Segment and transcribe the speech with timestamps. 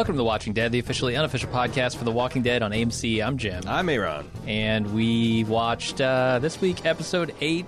[0.00, 3.22] Welcome to The Watching Dead, the officially unofficial podcast for The Walking Dead on AMC.
[3.22, 3.62] I'm Jim.
[3.66, 4.30] I'm Aaron.
[4.46, 7.66] and we watched uh, this week episode 8,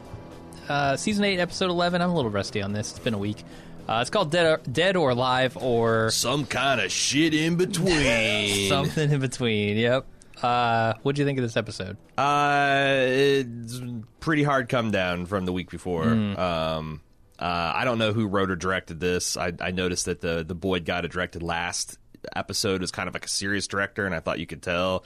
[0.66, 2.00] uh, season 8, episode 11.
[2.00, 2.92] I'm a little rusty on this.
[2.92, 3.45] It's been a week.
[3.87, 8.68] Uh, it's called Dead or, Dead or Alive or Some kind of shit in between.
[8.70, 9.76] something in between.
[9.76, 10.06] Yep.
[10.42, 11.98] Uh, what'd you think of this episode?
[12.16, 13.78] Uh, it's
[14.20, 16.04] pretty hard come down from the week before.
[16.04, 17.02] Um,
[17.38, 19.37] uh, I don't know who wrote or directed this.
[19.37, 21.98] I, I noticed that the the Boyd guy that directed last
[22.34, 25.04] episode was kind of like a serious director, and I thought you could tell.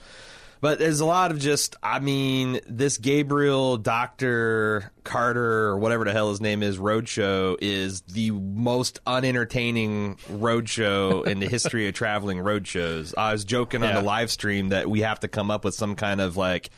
[0.59, 6.11] But there's a lot of just, I mean, this Gabriel Doctor Carter or whatever the
[6.11, 12.39] hell his name is roadshow is the most unentertaining roadshow in the history of traveling
[12.39, 13.13] roadshows.
[13.15, 15.95] I was joking on the live stream that we have to come up with some
[15.95, 16.71] kind of like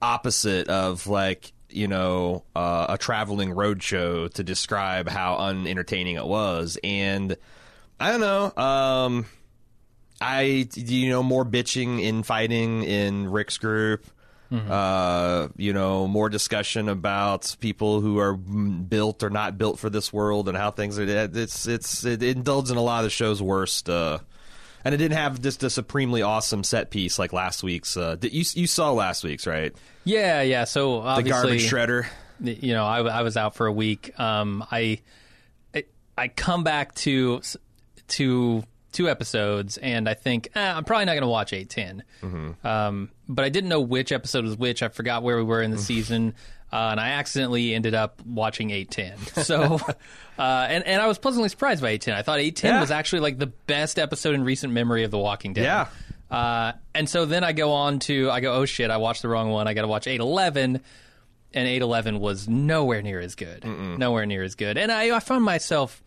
[0.00, 6.78] opposite of like you know uh, a traveling roadshow to describe how unentertaining it was
[6.82, 7.36] and
[8.00, 9.26] i don't know um
[10.20, 14.06] i you know more bitching in fighting in rick's group
[14.50, 20.10] uh you know more discussion about people who are built or not built for this
[20.10, 23.42] world and how things are it's it's it indulged in a lot of the show's
[23.42, 24.18] worst uh
[24.84, 27.96] and it didn't have just a supremely awesome set piece like last week's.
[27.96, 29.74] Uh, you you saw last week's right?
[30.04, 30.64] Yeah, yeah.
[30.64, 32.06] So The garbage shredder.
[32.40, 34.18] you know, I, I was out for a week.
[34.18, 35.00] Um, I,
[35.74, 35.84] I
[36.16, 37.42] I come back to
[38.08, 38.62] to
[38.98, 42.02] two episodes, and I think eh, I'm probably not going to watch eight ten.
[42.64, 44.82] Um, but I didn't know which episode was which.
[44.82, 46.34] I forgot where we were in the season,
[46.72, 49.16] uh, and I accidentally ended up watching eight ten.
[49.42, 49.78] So,
[50.38, 52.14] uh, and and I was pleasantly surprised by eight ten.
[52.14, 52.80] I thought eight ten Yeah.
[52.80, 55.64] was actually like the best episode in recent memory of The Walking Dead.
[55.64, 55.86] Yeah.
[56.30, 59.28] Uh, and so then I go on to I go, oh shit, I watched the
[59.28, 59.66] wrong one.
[59.66, 60.80] I got to watch eight eleven
[61.54, 63.64] and 811 was nowhere near as good.
[63.64, 64.76] Nowhere near as good.
[64.76, 66.02] And I, I found myself.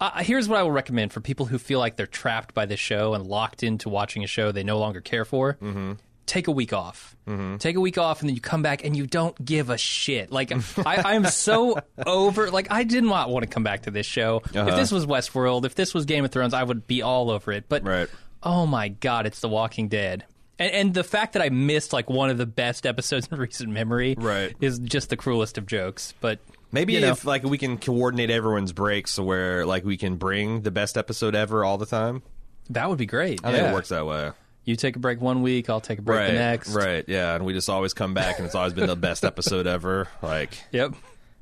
[0.00, 2.80] Uh, here's what I will recommend for people who feel like they're trapped by this
[2.80, 5.54] show and locked into watching a show they no longer care for.
[5.54, 5.92] Mm-hmm.
[6.26, 7.14] Take a week off.
[7.60, 10.32] Take a week off, and then you come back and you don't give a shit.
[10.32, 10.50] Like
[10.84, 12.50] I, I'm so over.
[12.50, 14.42] Like I did not want to come back to this show.
[14.54, 14.68] Uh-huh.
[14.70, 17.52] If this was Westworld, if this was Game of Thrones, I would be all over
[17.52, 17.66] it.
[17.68, 18.08] But Right.
[18.42, 20.24] oh my god, it's The Walking Dead.
[20.58, 23.70] And, and the fact that I missed like one of the best episodes in recent
[23.70, 24.54] memory Right.
[24.60, 26.12] is just the cruelest of jokes.
[26.20, 26.40] But
[26.76, 27.12] Maybe you know.
[27.12, 30.96] if like we can coordinate everyone's breaks so where like we can bring the best
[30.96, 32.22] episode ever all the time.
[32.70, 33.40] that would be great.
[33.44, 34.30] I think it works that way.
[34.64, 36.26] You take a break one week, I'll take a break right.
[36.26, 36.70] the next.
[36.74, 37.04] Right.
[37.08, 37.34] Yeah.
[37.36, 40.08] And we just always come back, and it's always been the best episode ever.
[40.22, 40.94] Like Yep.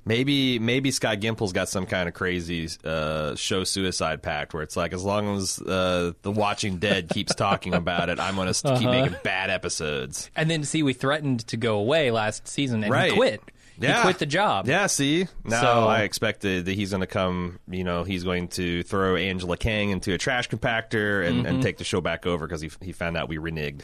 [0.04, 4.76] maybe maybe Scott Gimple's got some kind of crazy uh, show suicide pact where it's
[4.76, 8.68] like as long as uh, the Watching Dead keeps talking about it, I'm going to
[8.68, 8.78] Uh-huh.
[8.78, 10.30] keep making bad episodes.
[10.36, 13.12] And then see, we threatened to go away last season, and Right.
[13.14, 13.40] quit.
[13.78, 13.96] Yeah.
[13.96, 14.68] He quit the job.
[14.68, 15.26] Yeah, see?
[15.44, 19.16] Now So- I expected that he's going to come, you know, he's going to throw
[19.16, 21.46] Angela Kang into a trash compactor and, Mm-hmm.
[21.46, 23.80] and take the show back over because he, he found out we reneged.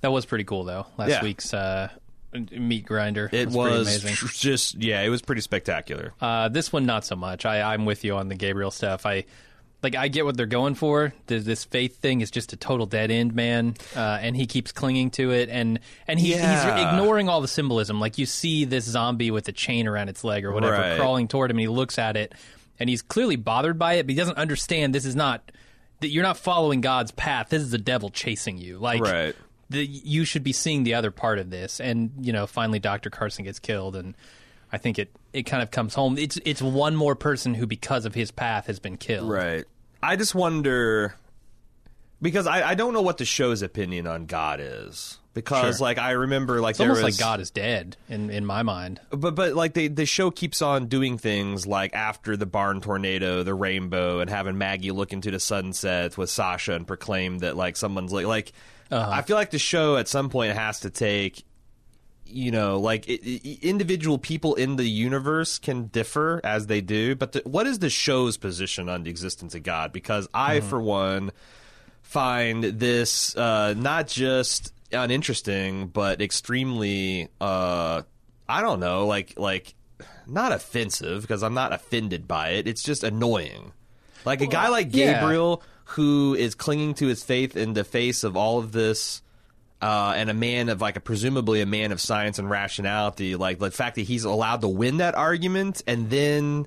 [0.00, 0.86] That was pretty cool, though.
[0.96, 1.22] Last Yeah.
[1.22, 1.88] week's uh,
[2.52, 3.28] meat grinder.
[3.32, 6.12] It was, was, just, yeah, it was pretty spectacular.
[6.20, 7.44] Uh, this one, not so much.
[7.44, 9.04] I, I'm with you on the Gabriel stuff.
[9.06, 9.24] I
[9.82, 9.94] like.
[9.96, 11.12] I get what they're going for.
[11.26, 13.74] This, this faith thing is just a total dead end, man.
[13.96, 16.74] Uh, and he keeps clinging to it, and and he, Yeah.
[16.76, 18.00] he's ignoring all the symbolism.
[18.00, 20.98] Like you see this zombie with a chain around its leg or whatever Right.
[20.98, 22.32] crawling toward him, and he looks at it,
[22.78, 25.50] and he's clearly bothered by it, but he doesn't understand this is not
[26.00, 27.50] that you're not following God's path.
[27.50, 28.78] This is the devil chasing you.
[28.78, 29.36] Like Right.
[29.68, 31.78] the, you should be seeing the other part of this.
[31.80, 34.14] And you know, finally, Doctor Carson gets killed, and
[34.72, 36.18] I think it it kind of comes home.
[36.18, 39.30] It's it's one more person who, because of his path, has been killed.
[39.30, 39.64] Right.
[40.02, 41.14] I just wonder
[42.22, 45.18] because I, I don't know what the show's opinion on God is.
[45.32, 45.86] Because Sure.
[45.86, 48.64] like I remember like It's there almost was, like God is dead in in my
[48.64, 49.00] mind.
[49.10, 53.44] But but like they the show keeps on doing things like after the barn tornado,
[53.44, 57.76] the rainbow, and having Maggie look into the sunset with Sasha and proclaim that like
[57.76, 58.52] someone's like like
[58.90, 59.08] uh-huh.
[59.08, 61.44] I feel like the show at some point has to take
[62.30, 67.14] you know like i i individual people in the universe can differ as they do,
[67.14, 69.92] but the, what is the show's position on the existence of God?
[69.92, 71.32] Because I for one
[72.02, 78.02] find this uh, not just uninteresting, but extremely uh,
[78.48, 79.74] I don't know, like like
[80.26, 82.66] not offensive because I'm not offended by it.
[82.66, 83.72] It's just annoying.
[84.24, 85.14] Like a guy like yeah.
[85.14, 89.22] Gabriel who is clinging to his faith in the face of all of this.
[89.82, 93.58] Uh, and a man of like a presumably a man of science and rationality, like
[93.58, 96.66] the fact that he's allowed to win that argument, and then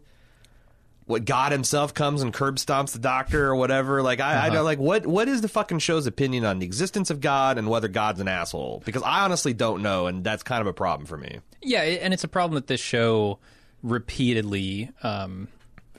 [1.06, 4.02] what God Himself comes and curb stomps the doctor or whatever.
[4.02, 7.10] Like I, I don't like what what is the fucking show's opinion on the existence
[7.10, 8.82] of God and whether God's an asshole?
[8.86, 11.40] Because I honestly don't know, and that's kind of a problem for me.
[11.62, 13.40] Yeah, and it's a problem that this show
[13.82, 15.50] repeatedly um,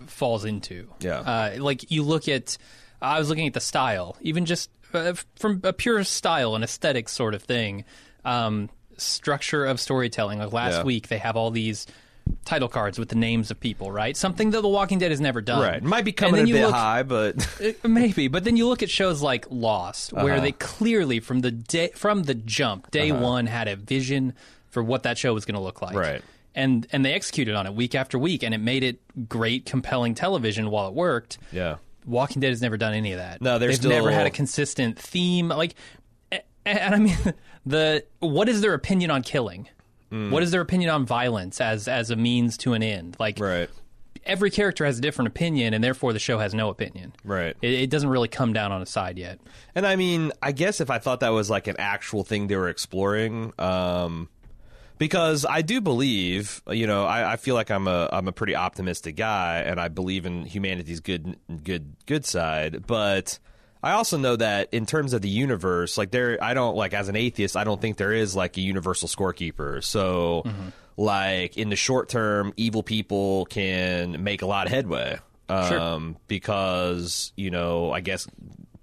[0.07, 0.89] falls into.
[1.01, 1.21] Yeah.
[1.21, 2.57] uh, like you look at.
[3.03, 4.71] I was looking at the style, even just
[5.37, 7.85] from a pure style and aesthetic sort of thing.
[8.25, 10.39] Um, structure of storytelling.
[10.39, 10.83] Like last Yeah.
[10.85, 11.87] week, they have all these
[12.47, 14.17] title cards with the names of people, right?
[14.17, 15.61] Something that The Walking Dead has never done.
[15.61, 15.83] Right.
[15.83, 18.89] Might be coming a bit look- high, but Uh, Maybe, but then you look at
[18.91, 20.43] shows like Lost, where Uh-huh.
[20.43, 24.33] they clearly from the day from the jump, day one, had a vision
[24.71, 25.95] for what that show was going to look like.
[25.97, 26.23] Right.
[26.55, 30.15] And and they executed on it week after week, and it made it great, compelling
[30.15, 31.37] television while it worked.
[31.53, 31.77] yeah.
[32.05, 33.41] Walking Dead has never done any of that.
[33.43, 35.49] No, they've still- never had a consistent theme.
[35.49, 35.75] Like,
[36.67, 37.17] and I mean,
[37.67, 39.69] the what is their opinion on killing?
[40.13, 40.31] Mm.
[40.31, 43.17] What is their opinion on violence as as a means to an end?
[43.19, 43.69] Like, Right.
[44.25, 47.13] every character has a different opinion, and therefore the show has no opinion.
[47.25, 47.57] Right.
[47.63, 49.41] It, it doesn't really come down on a side yet.
[49.75, 52.57] And I mean, I guess if I thought that was like an actual thing they
[52.57, 54.29] were exploring, um,
[54.99, 58.55] because I do believe, you know, I, I feel like I'm a I'm a pretty
[58.57, 63.39] optimistic guy, and I believe in humanity's good good good side, but.
[63.83, 67.11] I also know that in terms of the universe, like there, I don't like as
[67.11, 69.85] an atheist, I don't think there is like a universal scorekeeper.
[69.85, 70.43] So,
[70.97, 75.19] like in the short term, evil people can make a lot of headway,
[75.51, 75.79] Sure.
[75.79, 78.27] um, because you know, I guess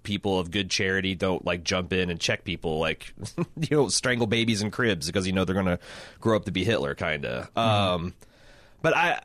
[0.04, 4.28] people of good charity don't like jump in and check people like you know strangle
[4.28, 5.80] babies in cribs because you know they're gonna
[6.20, 7.58] grow up to be Hitler, kind of.
[7.58, 8.14] Um,
[8.82, 9.22] but I,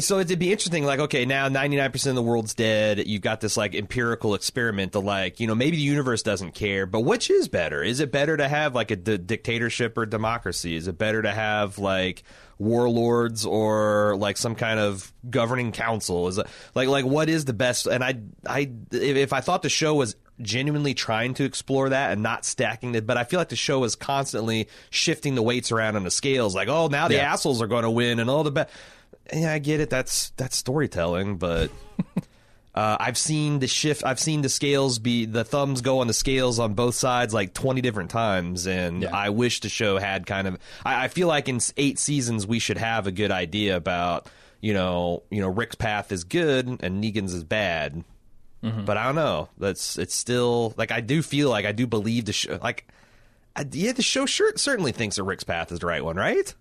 [0.00, 0.84] so it'd be interesting.
[0.84, 3.06] Like, okay, now ninety nine percent of the world's dead.
[3.06, 6.86] You've got this like empirical experiment to like, you know, maybe the universe doesn't care,
[6.86, 7.82] but which is better?
[7.82, 10.76] Is it better to have like a d- dictatorship or democracy?
[10.76, 12.22] Is it better to have like
[12.58, 16.28] warlords or like some kind of governing council?
[16.28, 17.86] Is it like like what is the best?
[17.86, 22.12] And I I if, if I thought the show was genuinely trying to explore that
[22.12, 23.06] and not stacking it.
[23.06, 26.54] But I feel like the show is constantly shifting the weights around on the scales.
[26.54, 27.32] Like, oh, now the Yeah.
[27.32, 28.70] assholes are going to win and all the best.
[29.32, 29.90] Yeah, I get it.
[29.90, 31.70] That's that's storytelling, but.
[32.76, 34.04] Uh, I've seen the shift.
[34.04, 37.54] I've seen the scales be the thumbs go on the scales on both sides like
[37.54, 39.16] twenty different times, and Yeah.
[39.16, 40.58] I wish the show had kind of.
[40.84, 44.28] I, I feel like in eight seasons we should have a good idea about
[44.60, 48.04] you know you know Rick's path is good and Negan's is bad,
[48.62, 49.48] but I don't know.
[49.56, 52.86] That's it's still like I do feel like I do believe the show like.
[53.58, 56.54] I, yeah, the show sure, certainly thinks that Rick's path is the right one, right?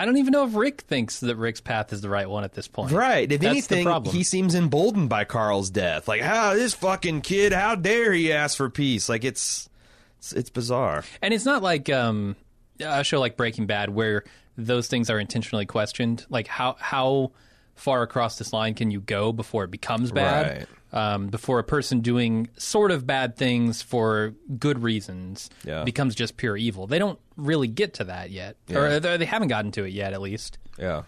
[0.00, 2.54] I don't even know if Rick thinks that Rick's path is the right one at
[2.54, 2.90] this point.
[2.90, 3.30] Right.
[3.30, 6.08] If That's anything, he seems emboldened by Carl's death.
[6.08, 7.52] Like, how this fucking kid?
[7.52, 9.10] How dare he ask for peace?
[9.10, 9.68] Like, it's
[10.16, 11.04] it's, it's bizarre.
[11.20, 12.34] And it's not like um,
[12.80, 14.24] a show like Breaking Bad where
[14.56, 16.24] those things are intentionally questioned.
[16.30, 17.32] Like how how
[17.74, 20.58] far across this line can you go before it becomes bad?
[20.60, 20.68] Right.
[20.92, 25.84] Um, before a person doing sort of bad things for good reasons Yeah.
[25.84, 26.88] becomes just pure evil.
[26.88, 30.12] They don't really get to that yet, or they they haven't gotten to it yet,
[30.14, 30.58] at least.
[30.78, 31.02] Yeah.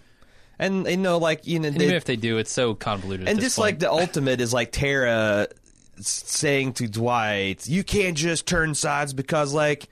[0.56, 3.29] And you know, like you know, they- even if they do, it's so convoluted.
[3.29, 5.49] and just like the ultimate is like Tara
[5.99, 9.88] saying to Dwight, "You can't just turn sides because like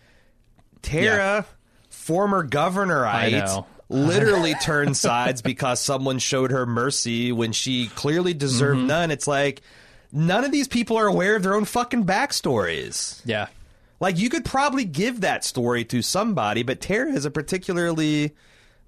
[0.83, 1.47] Tara,
[1.89, 3.67] former governorite." know.
[3.89, 8.87] literally turned sides because someone showed her mercy when she clearly deserved Mm-hmm.
[8.87, 9.11] none.
[9.11, 9.63] It's like
[10.13, 13.21] none of these people are aware of their own fucking backstories.
[13.25, 13.49] yeah,
[14.01, 18.35] Like you could probably give that story to somebody, but Tara is a particularly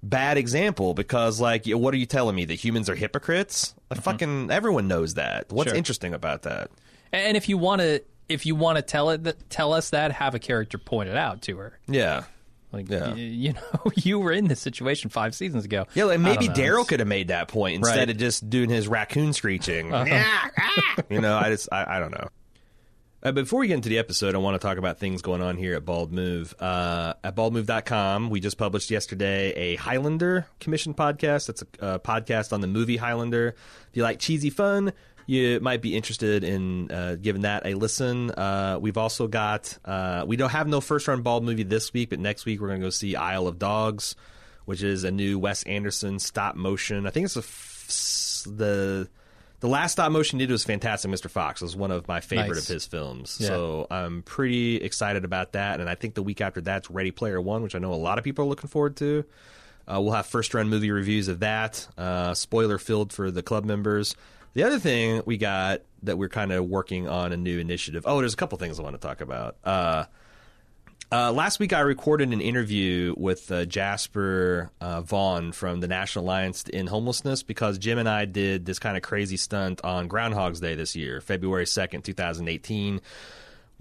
[0.01, 3.73] bad example because like what are you telling me that humans are hypocrites?
[3.89, 5.51] Like, fucking everyone knows that.
[5.51, 5.69] What's Mm-hmm.
[5.69, 5.77] Sure.
[5.77, 6.71] interesting about that?
[7.11, 8.01] and if you want to.
[8.29, 10.13] If you want to tell it, tell us that.
[10.13, 11.77] Have a character point it out to her.
[11.87, 12.23] Yeah.
[12.73, 13.09] Like Yeah.
[13.11, 15.85] y- you know, you were in this situation five seasons ago.
[15.93, 16.47] Yeah, like maybe.
[16.49, 18.09] Daryl could have made that point instead Right.
[18.09, 19.85] of just doing his raccoon screeching.
[21.09, 22.27] you know, I just I, I don't know.
[23.21, 25.55] Uh, before we get into the episode, I want to talk about things going on
[25.55, 26.53] here at Bald Move.
[26.59, 31.47] Uh, at baldmove.com, we just published yesterday a Highlander commission podcast.
[31.47, 33.55] That's a uh, podcast on the movie Highlander.
[33.89, 34.91] If you like cheesy fun,
[35.25, 38.31] you might be interested in uh, giving that a listen.
[38.31, 42.09] Uh, we've also got, uh, we don't have no first run Bald movie this week,
[42.09, 44.15] but next week we're going to go see Isle of Dogs,
[44.65, 47.07] which is a new Wes Anderson stop motion.
[47.07, 49.09] I think it's the the
[49.61, 51.09] the last stop motion he did was fantastic.
[51.09, 51.29] Mr.
[51.29, 52.69] Fox it was one of my favorite Nice.
[52.69, 53.47] of his films, Yeah.
[53.47, 55.79] so I'm pretty excited about that.
[55.79, 58.17] And I think the week after that's Ready Player One, which I know a lot
[58.17, 59.23] of people are looking forward to.
[59.87, 63.63] Uh, we'll have first run movie reviews of that, uh, spoiler filled for the club
[63.63, 64.15] members.
[64.53, 68.03] The other thing we got that we're kind of working on a new initiative.
[68.05, 69.57] Oh, there's a couple things I want to talk about.
[69.63, 70.05] Uh,
[71.11, 76.25] uh, last week, I recorded an interview with uh, Jasper uh, Vaughn from the National
[76.25, 80.59] Alliance in Homelessness because Jim and I did this kind of crazy stunt on Groundhog's
[80.59, 82.99] Day this year, February 2nd, 2018.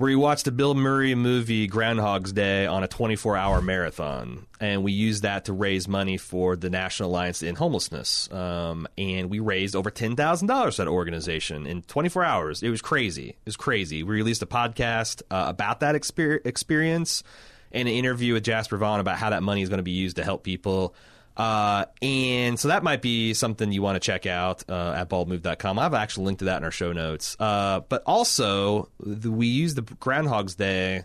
[0.02, 4.46] Where we watched the Bill Murray movie Groundhog's Day on a 24 hour marathon.
[4.58, 8.28] And we used that to raise money for the National Alliance in Homelessness.
[8.32, 12.64] Um, and we raised over $10,000 for that organization in 24 hours.
[12.64, 13.28] It was crazy.
[13.28, 14.02] It was crazy.
[14.02, 17.22] We released a podcast uh, about that exper- experience
[17.70, 20.16] and an interview with Jasper Vaughn about how that money is going to be used
[20.16, 20.96] to help people.
[21.36, 25.78] Uh, and so that might be something you want to check out uh, at baldmove.com.
[25.78, 27.36] I've actually linked to that in our show notes.
[27.40, 31.04] Uh, but also, the, we use the Groundhog's Day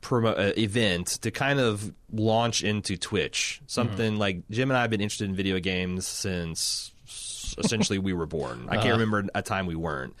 [0.00, 3.60] promo uh, event to kind of launch into Twitch.
[3.66, 6.92] Something like Jim and I have been interested in video games since
[7.58, 8.68] essentially we were born.
[8.68, 10.14] I can't remember a time we weren't.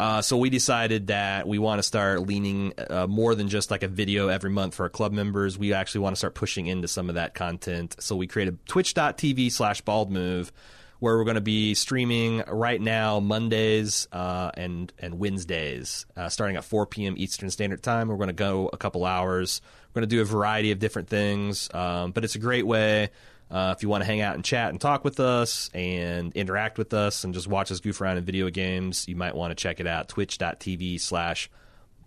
[0.00, 3.82] Uh, so we decided that we want to start leaning uh, more than just like
[3.82, 5.58] a video every month for our club members.
[5.58, 7.96] We actually want to start pushing into some of that content.
[7.98, 10.52] So we created twitch.tv slash bald move
[11.00, 16.56] where we're going to be streaming right now Mondays uh, and and Wednesdays, uh, starting
[16.56, 17.14] at 4 p.m.
[17.18, 18.08] Eastern Standard Time.
[18.08, 19.60] We're going to go a couple hours.
[19.90, 23.10] We're going to do a variety of different things, um, but it's a great way
[23.50, 26.78] uh, if you want to hang out and chat and talk with us and interact
[26.78, 29.08] with us and just watch us goof around in video games.
[29.08, 30.08] You might want to check it out.
[30.08, 31.50] Twitch.tv slash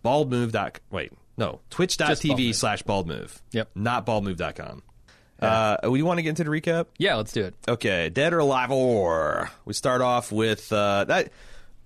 [0.04, 0.78] baldmove.
[0.90, 3.42] Wait, no, twitch.tv slash baldmove.
[3.52, 3.72] Yep.
[3.76, 4.84] Not baldmove.com.
[5.44, 6.86] Uh, we want to get into the recap?
[6.98, 7.56] Yeah, let's do it.
[7.68, 11.32] Okay, Dead or Alive or we start off with uh, that.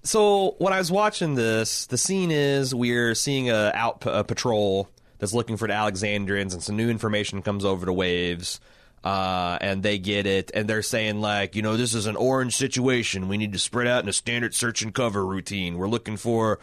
[0.03, 4.89] So when I was watching this, the scene is we're seeing a out a patrol
[5.17, 8.59] that's looking for the Alexandrians, and some new information comes over to Waves,
[9.03, 12.55] uh, and they get it, and they're saying like, you know, this is an orange
[12.55, 13.27] situation.
[13.27, 15.77] We need to spread out in a standard search and cover routine.
[15.77, 16.59] We're looking for,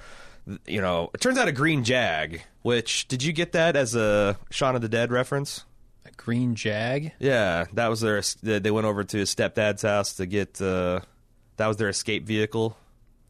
[0.66, 2.42] you know, it turns out a green jag.
[2.62, 5.64] Which did you get that as a Shaun of the Dead reference?
[6.06, 7.12] A green jag.
[7.18, 8.22] Yeah, that was their.
[8.42, 10.60] They went over to his stepdad's house to get.
[10.60, 11.00] Uh,
[11.56, 12.76] that was their escape vehicle.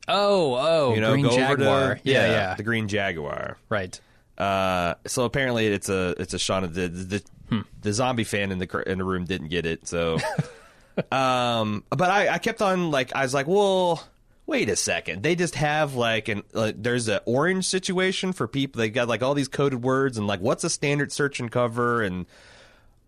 [0.07, 1.95] Oh, oh, You know, green jaguar.
[1.95, 3.57] to yeah, yeah, the green jaguar.
[3.69, 3.99] right.
[4.37, 7.61] Uh, so apparently it's a it's a Shaun of the the, Hmm.
[7.83, 9.87] the zombie fan in the in the room didn't get it.
[9.87, 10.19] So,
[11.13, 14.03] um, but I, I kept on like I was like, well,
[14.47, 15.23] wait a second.
[15.23, 18.81] They just have like an like, there's an orange situation for people.
[18.81, 22.03] They got like all these coded words and like what's a standard search and cover
[22.03, 22.27] and.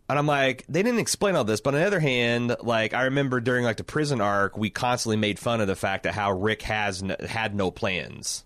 [0.08, 3.04] And I'm like, they didn't explain all this, but on the other hand, like I
[3.04, 6.30] remember during like the prison arc, we constantly made fun of the fact that how
[6.30, 8.44] Rick has n- had no plans.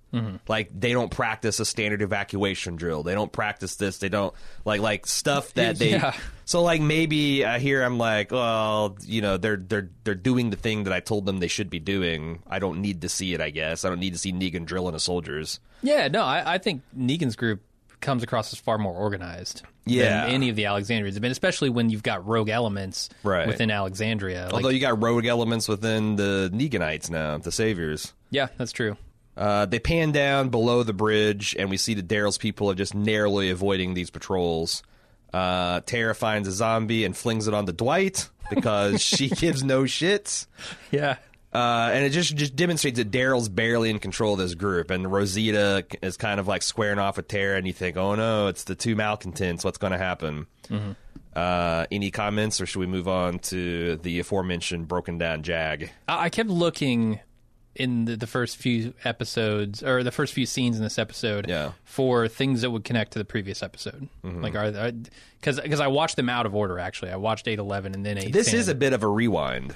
[0.49, 3.03] Like they don't practice a standard evacuation drill.
[3.03, 3.99] They don't practice this.
[3.99, 5.91] They don't like like stuff that they.
[5.91, 6.17] Yeah.
[6.47, 10.57] So like maybe uh, here I'm like, well, you know, they're they're they're doing the
[10.57, 12.43] thing that I told them they should be doing.
[12.49, 13.41] I don't need to see it.
[13.43, 15.61] I guess I don't need to see Negan drilling the soldiers.
[15.83, 17.61] Yeah, no, I, I think Negan's group
[18.01, 20.23] comes across as far more organized Yeah.
[20.27, 23.47] than any of the Alexandrians have been, especially when you've got rogue elements Right.
[23.47, 24.45] within Alexandria.
[24.47, 28.13] Like, Although you got rogue elements within the Neganites now, the Saviors.
[28.31, 28.97] yeah, that's true.
[29.37, 32.95] Uh, they pan down below the bridge, and we see that Daryl's people are just
[32.95, 34.83] narrowly avoiding these patrols.
[35.33, 40.47] Uh, Tara finds a zombie and flings it onto Dwight because she gives no shits.
[40.91, 41.17] Yeah.
[41.53, 45.11] Uh, and it just just demonstrates that Daryl's barely in control of this group, and
[45.11, 48.65] Rosita is kind of like squaring off with Tara, and you think, oh no, it's
[48.65, 49.65] the two malcontents.
[49.65, 50.47] What's going to happen?
[51.35, 55.91] Uh, any comments, or should we move on to the aforementioned broken down Jag?
[56.09, 57.21] I, I kept looking
[57.77, 61.67] in the, the first few episodes or the first few scenes in this episode Yeah.
[61.67, 61.75] Mm-hmm.
[61.85, 64.09] for things that would connect to the previous episode.
[64.25, 64.93] Like, are
[65.41, 66.79] because because I watched them out of order.
[66.79, 68.33] Actually, I watched eight eleven and then eight.
[68.33, 69.75] This is a bit of a rewind.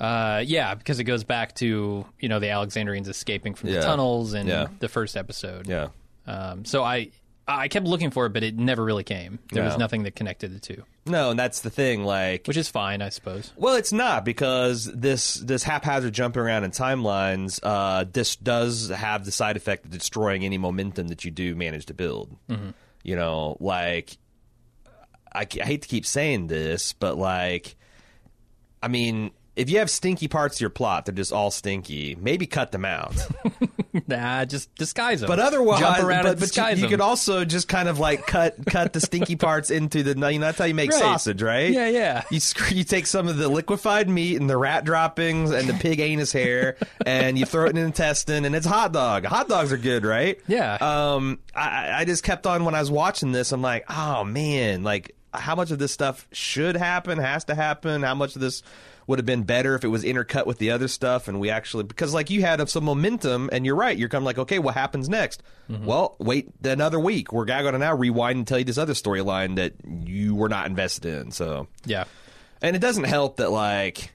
[0.00, 3.76] Uh, yeah, because it goes back to you know the Alexandrians escaping from Yeah.
[3.76, 4.66] the tunnels in Yeah.
[4.80, 5.68] the first episode.
[5.68, 5.88] Yeah.
[6.26, 7.10] Um, so I
[7.46, 9.38] I kept looking for it, but it never really came.
[9.52, 9.80] There was No.
[9.80, 12.02] nothing that connected the two, No, and that's the thing.
[12.02, 13.52] Like, which is fine, I suppose.
[13.56, 17.60] Well, it's not because this this haphazard jumping around in timelines.
[17.62, 21.84] Uh, this does have the side effect of destroying any momentum that you do manage
[21.86, 22.34] to build.
[23.02, 24.16] You know, like
[25.32, 27.76] I, I hate to keep saying this, but like,
[28.82, 32.16] I mean, if you have stinky parts of your plot, they're just all stinky.
[32.20, 33.14] Maybe cut them out.
[34.08, 35.28] nah, just disguise them.
[35.28, 36.90] But otherwise, jump around but, and but you, disguise you them.
[36.90, 40.10] could also just kind of like cut cut the stinky parts into the.
[40.32, 40.98] You know, that's how you make Right.
[41.00, 41.70] sausage, right?
[41.70, 42.24] Yeah, yeah.
[42.30, 45.74] You sc- you take some of the liquefied meat and the rat droppings and the
[45.74, 49.24] pig anus hair, and you throw it in an intestine, and it's hot dog.
[49.24, 50.40] Hot dogs are good, right?
[50.48, 50.74] Yeah.
[50.80, 53.52] Um, I, I just kept on when I was watching this.
[53.52, 58.02] I'm like, oh man, like how much of this stuff should happen, has to happen.
[58.02, 58.62] How much of this
[59.06, 61.84] would have been better if it was intercut with the other stuff, and we actually
[61.84, 63.96] because like you had some momentum, and you're right.
[63.96, 65.42] You're kind of like, okay, what happens next?
[65.70, 65.84] Mm-hmm.
[65.84, 67.32] Well, wait another week.
[67.32, 70.66] We're going to now rewind and tell you this other storyline that you were not
[70.66, 71.30] invested in.
[71.30, 72.04] So yeah,
[72.62, 74.12] and it doesn't help that like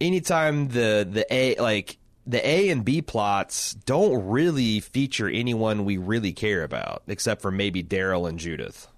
[0.00, 5.96] anytime the the a like the A and B plots don't really feature anyone we
[5.96, 8.88] really care about, except for maybe Daryl and Judith.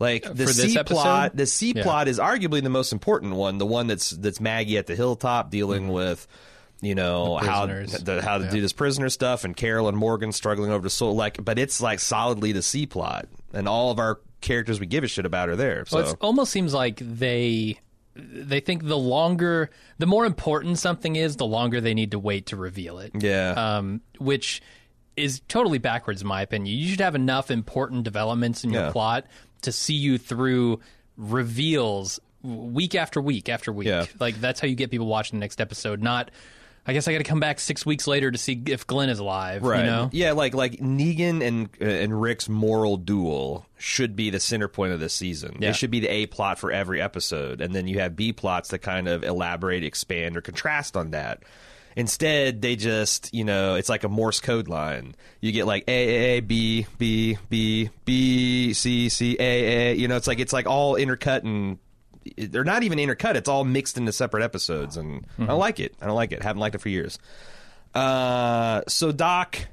[0.00, 0.94] Like the For this C episode?
[0.94, 1.82] plot, the C Yeah.
[1.84, 3.58] plot is arguably the most important one.
[3.58, 6.26] The one that's that's Maggie at the hilltop dealing with,
[6.80, 8.04] you know, how Mm-hmm.
[8.04, 8.50] the, how to Yeah.
[8.50, 11.14] do this prisoner stuff, and Carol and Morgan struggling over the soul.
[11.14, 15.04] Like, but it's like solidly the C plot, and all of our characters we give
[15.04, 15.84] a shit about are there.
[15.86, 17.78] So Well, it almost seems like they
[18.16, 22.46] they think the longer, the more important something is, the longer they need to wait
[22.46, 23.12] to reveal it.
[23.20, 24.62] yeah, Um, which
[25.16, 26.76] is totally backwards in my opinion.
[26.78, 28.92] You should have enough important developments in your Yeah.
[28.92, 29.26] plot
[29.62, 30.80] to see you through
[31.16, 33.88] reveals week after week after week.
[33.88, 34.06] Yeah.
[34.18, 36.00] Like that's how you get people watching the next episode.
[36.02, 36.30] Not,
[36.86, 39.18] I guess I got to come back six weeks later to see if Glenn is
[39.18, 39.62] alive.
[39.62, 39.80] Right.
[39.80, 40.08] You know.
[40.12, 44.94] Yeah, like like Negan and uh, and Rick's moral duel should be the center point
[44.94, 45.58] of this season.
[45.60, 45.70] Yeah.
[45.70, 48.70] It should be the A plot for every episode, and then you have B plots
[48.70, 51.42] that kind of elaborate, expand, or contrast on that.
[51.96, 55.14] Instead, they just you know it's like a Morse code line.
[55.40, 59.94] You get like A A B B B B C C A A.
[59.94, 61.78] You know, it's like it's like all intercut and
[62.36, 63.34] they're not even intercut.
[63.34, 65.94] It's all mixed into separate episodes, and I don't like it.
[66.00, 66.42] I don't like it.
[66.42, 67.18] Haven't liked it for years.
[67.94, 69.66] Uh, so Doc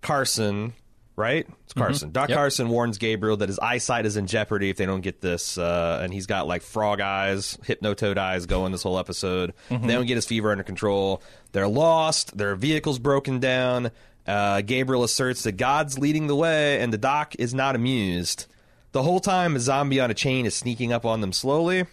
[0.00, 0.72] Carson,
[1.16, 1.46] right?
[1.64, 2.12] It's Carson.
[2.12, 2.36] Doc Yep.
[2.36, 6.00] Carson warns Gabriel that his eyesight is in jeopardy if they don't get this, uh,
[6.02, 9.54] and he's got like frog eyes, hypnotoad eyes going this whole episode.
[9.70, 11.22] They don't get his fever under control.
[11.52, 12.36] They're lost.
[12.36, 13.90] Their vehicle's broken down.
[14.26, 18.46] Uh, Gabriel asserts that God's leading the way, and the Doc is not amused.
[18.92, 21.84] The whole time, a zombie on a chain is sneaking up on them slowly.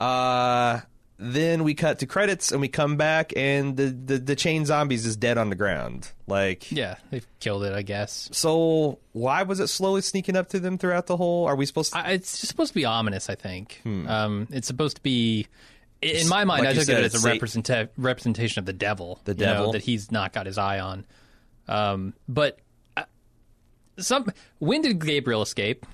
[0.00, 0.80] Uh,
[1.18, 5.06] then we cut to credits and we come back and the, the, the chain zombies
[5.06, 6.10] is dead on the ground.
[6.26, 8.28] Like, Yeah, they've killed it, I guess.
[8.32, 11.46] so why was it slowly sneaking up to them throughout the whole?
[11.46, 11.98] Are we supposed to?
[11.98, 13.30] I, it's just supposed to be ominous.
[13.30, 15.46] I think um, it's supposed to be.
[16.02, 16.66] In my mind, Hmm.
[16.66, 19.18] Like I took said, it as a representa- representation of the devil.
[19.24, 19.72] The you know, devil?
[19.72, 21.06] that he's not got his eye on.
[21.68, 22.58] Um, but
[22.98, 23.04] uh,
[23.98, 25.86] some when did Gabriel escape?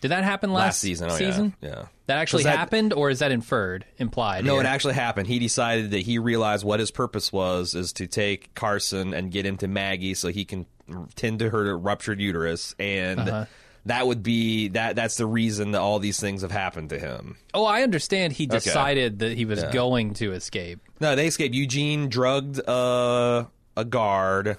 [0.00, 1.10] Did that happen last, last season?
[1.10, 1.54] Oh, season?
[1.60, 1.84] yeah, yeah.
[2.06, 4.44] That actually that- happened, or is that inferred, implied?
[4.44, 4.62] No, here?
[4.62, 5.26] it actually happened.
[5.26, 9.44] He decided that he realized what his purpose was is to take Carson and get
[9.46, 10.66] him to Maggie so he can
[11.16, 13.44] tend to her ruptured uterus, and Uh-huh.
[13.86, 14.94] that would be that.
[14.96, 17.36] That's the reason that all these things have happened to him.
[17.54, 18.34] Oh, I understand.
[18.34, 20.78] He decided that he was going to escape.
[21.00, 21.54] No, they escaped.
[21.54, 24.58] Eugene drugged uh, a guard,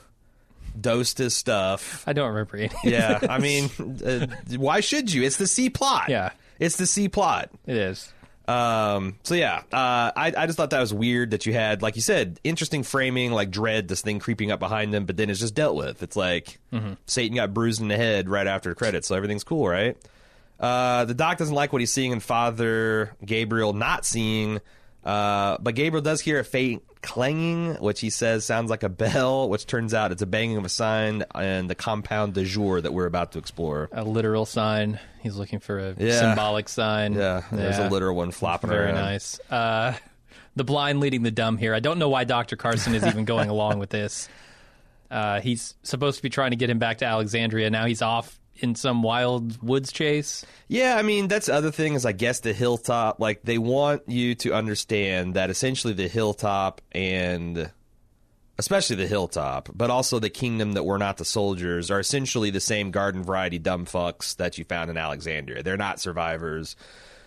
[0.81, 2.03] dosed his stuff.
[2.07, 2.69] I don't remember any.
[2.83, 3.69] Yeah, I mean,
[4.05, 5.23] uh, why should you?
[5.23, 6.09] It's the C plot.
[6.09, 6.31] Yeah.
[6.59, 7.49] it's the C plot.
[7.65, 8.11] it is.
[8.47, 11.97] Um, so yeah, uh, I, I just thought that was weird that you had, like
[11.97, 15.41] you said, interesting framing, like dread, this thing creeping up behind them, but then it's
[15.41, 16.01] just dealt with.
[16.01, 16.57] It's like
[17.07, 19.97] Satan got bruised in the head right after the credits, so everything's cool, right?
[20.61, 24.61] Uh, the doc doesn't like what he's seeing, and Father Gabriel not seeing.
[25.07, 29.47] Uh, but Gabriel does hear a faint clanging, which he says sounds like a bell,
[29.47, 32.91] which turns out it's a banging of a sign and the compound de jour that
[32.93, 33.87] we're about to explore.
[33.93, 34.99] A literal sign.
[35.21, 36.19] He's looking for a Yeah.
[36.19, 37.13] symbolic sign.
[37.13, 38.95] Yeah, there's a literal one flopping Very around.
[38.95, 39.39] Very nice.
[39.49, 39.93] Uh,
[40.57, 41.73] the blind leading the dumb here.
[41.73, 42.57] I don't know why Dr.
[42.57, 44.27] Carson is even going along with this.
[45.09, 47.69] Uh, he's supposed to be trying to get him back to Alexandria.
[47.69, 50.45] Now he's off in some wild woods chase.
[50.67, 54.03] Yeah, I mean that's the other thing is I guess the hilltop like they want
[54.07, 57.71] you to understand that essentially the hilltop and
[58.59, 62.59] especially the hilltop, but also the kingdom that we're not the soldiers are essentially the
[62.59, 65.63] same garden variety dumb fucks that you found in Alexandria.
[65.63, 66.75] They're not survivors.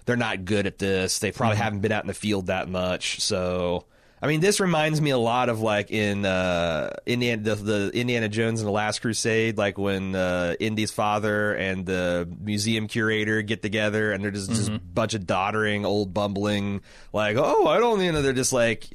[0.06, 1.20] They're not good at this.
[1.20, 1.62] They probably mm-hmm.
[1.64, 3.20] haven't been out in the field that much.
[3.20, 3.86] So
[4.22, 8.28] I mean, this reminds me a lot of like in uh, Indiana, the, the Indiana
[8.28, 13.62] Jones and the Last Crusade, like when uh, Indy's father and the museum curator get
[13.62, 16.82] together, and they're just just a bunch of doddering, old, bumbling,
[17.14, 18.88] like, oh, I don't, you know, they're just like.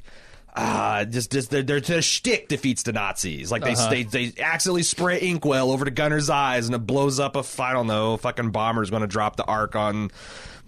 [0.58, 3.52] Ah, just, just their their, their shtick defeats the Nazis.
[3.52, 7.36] Like they, they they accidentally spray inkwell over the gunner's eyes, and it blows up
[7.36, 10.10] a I don't know, fucking bomber's going to drop the arc on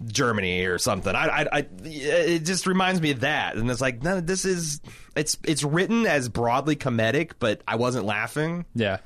[0.05, 1.13] Germany or something.
[1.15, 4.81] I, I, I, it just reminds me of that, and it's like, no, this is
[5.15, 8.65] it's it's written as broadly comedic, but I wasn't laughing.
[8.75, 8.97] Yeah,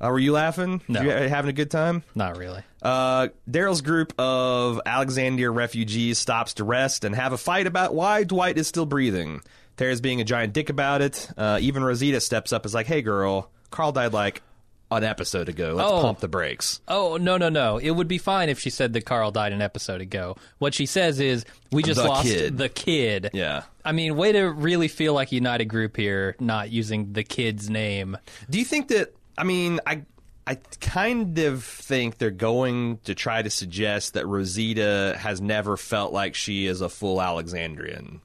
[0.00, 0.80] Uh, were you laughing?
[0.88, 1.02] No.
[1.02, 2.02] you having a good time?
[2.14, 2.62] not really.
[2.82, 8.24] Uh, Daryl's group of Alexandria refugees stops to rest and have a fight about why
[8.24, 9.42] Dwight is still breathing.
[9.76, 11.28] Tara's being a giant dick about it.
[11.36, 14.42] Uh, even Rosita steps up, is like, "Hey, girl, Carl died like
[14.90, 15.74] an episode ago.
[15.76, 16.00] Let's Oh.
[16.02, 17.78] pump the brakes." Oh no no no!
[17.78, 20.36] It would be fine if she said that Carl died an episode ago.
[20.58, 22.58] What she says is, "We just The lost kid.
[22.58, 23.62] the kid." Yeah.
[23.84, 28.16] I mean, way to really feel like united group here, not using the kid's name.
[28.50, 29.14] Do you think that?
[29.38, 30.02] I mean, I
[30.46, 36.12] I kind of think they're going to try to suggest that Rosita has never felt
[36.12, 38.20] like she is a full Alexandrian.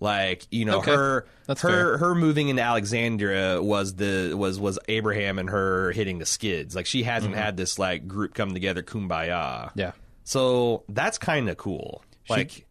[0.00, 0.94] Like you know Okay.
[0.94, 1.98] her That's her fair.
[1.98, 6.74] her moving into Alexandria was the was was Abraham and her hitting the skids.
[6.74, 9.70] Like she hasn't had this like group come together kumbaya.
[9.74, 9.92] Yeah.
[10.24, 12.02] So that's kind of cool.
[12.28, 12.66] Like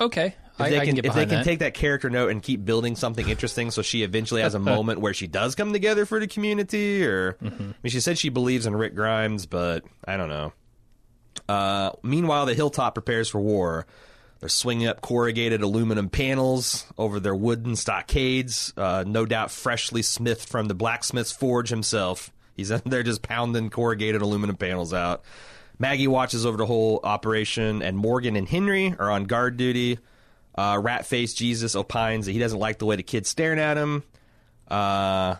[0.00, 0.26] Okay.
[0.54, 1.44] if I, they I can, if they can that.
[1.44, 5.00] take that character note and keep building something interesting, so she eventually has a moment
[5.00, 7.04] where she does come together for the community.
[7.04, 7.62] Or Mm-hmm.
[7.62, 10.52] I mean, she said she believes in Rick Grimes, but I don't know.
[11.48, 13.86] Uh, meanwhile, the hilltop prepares for war.
[14.44, 18.74] They're swinging up corrugated aluminum panels over their wooden stockades.
[18.76, 22.30] Uh, no doubt, freshly smithed from the blacksmith's forge himself.
[22.52, 25.24] He's in there just pounding corrugated aluminum panels out.
[25.78, 29.98] Maggie watches over the whole operation, and Morgan and Henry are on guard duty.
[30.54, 33.78] Uh, Rat faced Jesus opines that he doesn't like the way the kid's staring at
[33.78, 34.02] him.
[34.68, 35.36] Uh,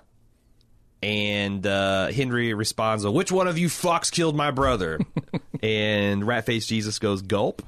[1.03, 4.99] and uh, Henry responds, "Which one of you fucks killed my brother?"
[5.63, 7.61] and Rat faced Jesus goes, "Gulp."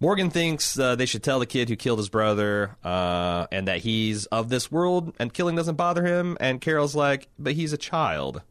[0.00, 3.78] Morgan thinks uh, they should tell the kid who killed his brother, uh, and that
[3.80, 6.36] he's of this world, and killing doesn't bother him.
[6.40, 8.42] And Carol's like, "But he's a child.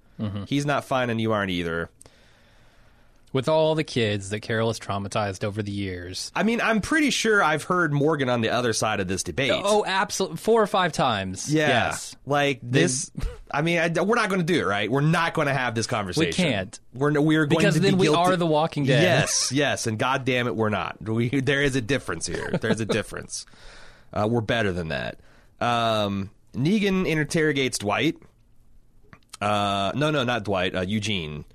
[0.47, 1.89] He's not fine, and you aren't either."
[3.33, 6.31] With all the kids that Carol has traumatized over the years.
[6.33, 9.51] I mean, I'm pretty sure I've heard Morgan on the other side of this debate.
[9.53, 10.37] Oh, absolutely.
[10.37, 11.53] Four or five times.
[11.53, 11.67] Yeah.
[11.67, 12.15] Yes.
[12.25, 13.11] Like this.
[13.51, 14.89] I mean, I, we're not going to do it, right?
[14.89, 16.45] We're not going to have this conversation.
[16.45, 16.79] We can't.
[16.93, 17.87] We're we're going Because to do.
[17.87, 19.03] Because then be we guilty- are The Walking Dead.
[19.03, 20.97] Yes, yes, and God damn it, we're not.
[21.07, 22.49] We there is a difference here.
[22.61, 23.45] There's a difference.
[24.13, 25.19] Uh, we're better than that.
[25.59, 28.15] Um, Negan interrogates Dwight.
[29.41, 30.75] Uh, no, no, not Dwight.
[30.75, 31.45] Uh, Eugene.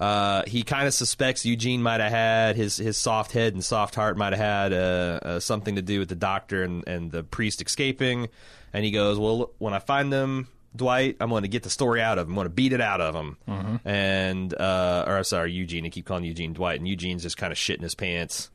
[0.00, 3.94] Uh, he kind of suspects Eugene might have had his his soft head and soft
[3.94, 7.22] heart might have had uh, uh, something to do with the doctor and, and the
[7.22, 8.28] priest escaping.
[8.72, 12.00] And he goes, "Well, when I find them, Dwight, I'm going to get the story
[12.00, 12.32] out of him.
[12.32, 13.36] I'm going to beat it out of him."
[13.84, 15.84] And uh, or sorry, Eugene.
[15.84, 18.48] I keep calling Eugene Dwight, and Eugene's just kind of shitting his pants.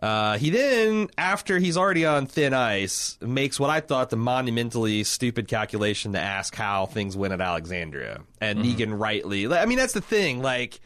[0.00, 5.02] Uh, he then, after he's already on thin ice, makes what I thought the monumentally
[5.04, 8.20] stupid calculation to ask how things went at Alexandria.
[8.40, 10.42] And Negan rightly, I mean, that's the thing.
[10.42, 10.80] Like,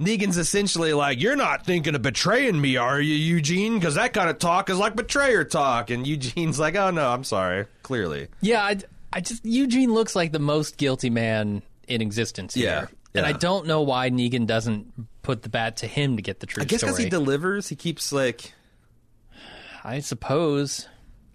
[0.00, 3.78] Negan's essentially like, You're not thinking of betraying me, are you, Eugene?
[3.78, 5.90] Because that kind of talk is like betrayer talk.
[5.90, 7.66] And Eugene's like, Oh, no, I'm sorry.
[7.82, 8.28] Clearly.
[8.40, 8.78] Yeah, I,
[9.12, 12.90] I just Eugene looks like the most guilty man in existence here.
[13.22, 16.40] Yeah, And I don't know why Negan doesn't put the bat to him to get
[16.40, 17.04] the true I guess because story.
[17.04, 18.52] he delivers, he keeps like.
[19.84, 20.86] I suppose.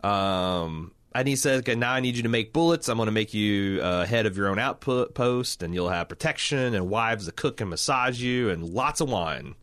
[0.04, 2.90] Um, and he says, okay, now I need you to make bullets.
[2.90, 6.10] I'm going to make you uh, head of your own output post, and you'll have
[6.10, 9.56] protection and wives to cook and massage you, and lots of wine.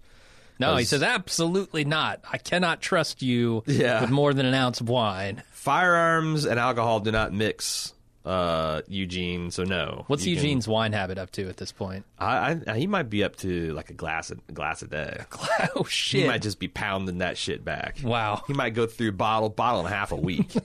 [0.59, 2.20] No, he says absolutely not.
[2.30, 4.02] I cannot trust you Yeah.
[4.02, 5.42] with more than an ounce of wine.
[5.52, 9.50] Firearms and alcohol do not mix, uh, Eugene.
[9.50, 10.04] So no.
[10.06, 12.04] What's You can- Eugene's wine habit up to at this point?
[12.18, 15.24] I, I, he might be up to like a glass a, a glass a day.
[15.76, 16.22] oh shit!
[16.22, 17.98] He might just be pounding that shit back.
[18.02, 18.42] Wow.
[18.46, 20.54] He might go through bottle, bottle and a half a week.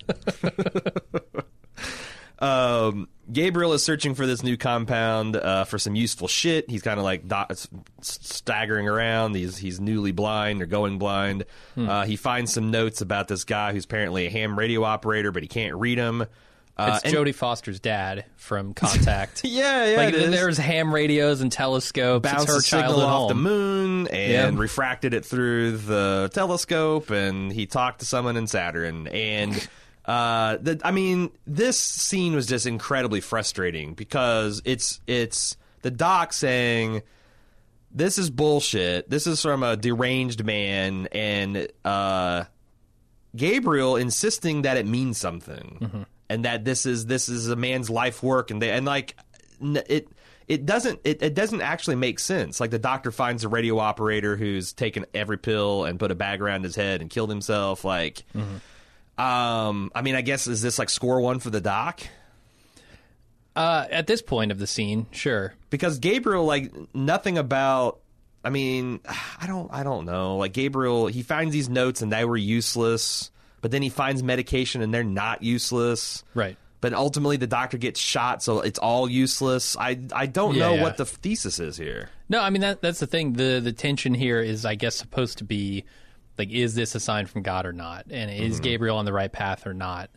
[2.40, 6.70] um, Gabriel is searching for this new compound uh, for some useful shit.
[6.70, 7.24] He's kind of like
[8.02, 9.36] staggering around.
[9.36, 11.46] He's he's newly blind or going blind.
[11.76, 11.90] Hmm.
[11.90, 15.42] Uh, he finds some notes about this guy who's apparently a ham radio operator, but
[15.42, 16.26] he can't read them.
[16.78, 19.42] Uh, It's and- Jodie Foster's dad from Contact.
[19.46, 22.30] Yeah, yeah, like there's ham radios and telescopes.
[22.30, 23.28] bounced her signal child off home.
[23.30, 24.62] the moon and Yeah.
[24.62, 29.08] refracted it through the telescope, and he talked to someone in Saturn.
[29.08, 29.56] And
[30.06, 36.34] uh, the, I mean, this scene was just incredibly frustrating because it's it's the doc
[36.34, 37.02] saying.
[37.98, 39.10] This is bullshit.
[39.10, 42.44] This is from a deranged man, and uh,
[43.34, 48.24] Gabriel insisting that it means something, and that this is this is a man's life
[48.24, 49.16] work, and they and like
[49.62, 50.10] n- it
[50.48, 52.60] it doesn't it, it doesn't actually make sense.
[52.60, 56.42] Like the doctor finds a radio operator who's taken every pill and put a bag
[56.42, 57.84] around his head and killed himself.
[57.84, 58.24] Like,
[59.18, 62.02] um, I mean, I guess is this like score one for the doc?
[63.56, 65.54] Uh, at this point of the scene, sure.
[65.70, 68.00] because Gabriel like nothing about
[68.44, 69.00] I mean
[69.40, 73.32] I don't I don't know like Gabriel he finds these notes and they were useless
[73.66, 76.56] but then he finds medication and they're not useless Right.
[76.82, 80.74] but ultimately the doctor gets shot so it's all useless I I don't Yeah, know
[80.76, 80.84] yeah.
[80.84, 83.34] what the thesis is here No, I mean that that's the thing.
[83.34, 85.84] The the tension here is I guess supposed to be
[86.38, 88.06] like is this a sign from God or not?
[88.12, 90.12] And is Gabriel on the right path or not?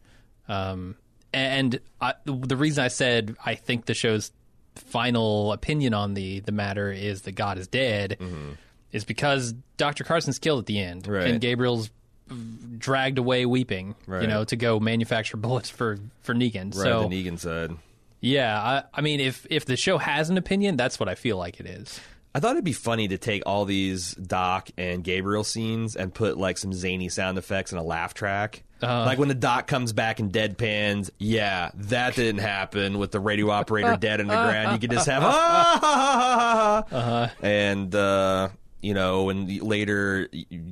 [0.47, 0.97] Um
[1.33, 4.31] and I, the reason I said I think the show's
[4.75, 8.19] final opinion on the the matter is that God is dead
[8.93, 10.05] is because Dr.
[10.05, 11.27] Carson's killed at the end Right.
[11.29, 11.91] and Gabriel's
[12.79, 14.23] dragged away weeping, Right.
[14.23, 16.67] you know, to go manufacture bullets for for Negan.
[16.75, 17.77] right so the Negan side
[18.21, 21.37] yeah, I, I mean, if if the show has an opinion, that's what I feel
[21.37, 22.01] like it is.
[22.35, 26.37] I thought it'd be funny to take all these Doc and Gabriel scenes and put
[26.37, 28.64] like some zany sound effects and a laugh track.
[28.83, 29.05] Uh-huh.
[29.07, 33.51] Like when the Doc comes back and deadpans, yeah, that didn't happen with the radio
[33.51, 34.73] operator dead in the ground.
[34.73, 36.85] You could just have, ah!
[36.91, 37.29] Uh-huh.
[37.41, 38.49] and uh,
[38.81, 40.29] you know, and later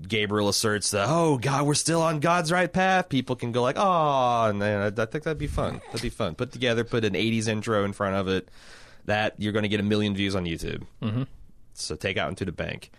[0.08, 3.08] Gabriel asserts that, oh God, we're still on God's right path.
[3.08, 5.80] People can go like, oh, and then I, I think that'd be fun.
[5.86, 6.34] That'd be fun.
[6.34, 8.48] Put together, put an '80s intro in front of it.
[9.06, 10.84] That you're going to get a million views on YouTube.
[11.02, 11.22] Mm-hmm.
[11.74, 12.90] So take out into the bank.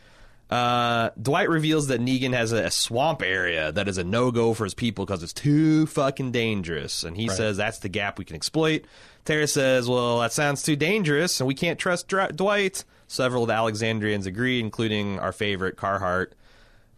[0.50, 4.54] Uh, Dwight reveals that Negan has a, a swamp area that is a no go
[4.54, 7.04] for his people because it's too fucking dangerous.
[7.04, 7.36] And he Right.
[7.36, 8.86] says that's the gap we can exploit.
[9.26, 12.86] Tara says, well, that sounds too dangerous and we can't trust Dr- Dwight.
[13.08, 16.34] Several of the Alexandrians agree, including our favorite, Carhart.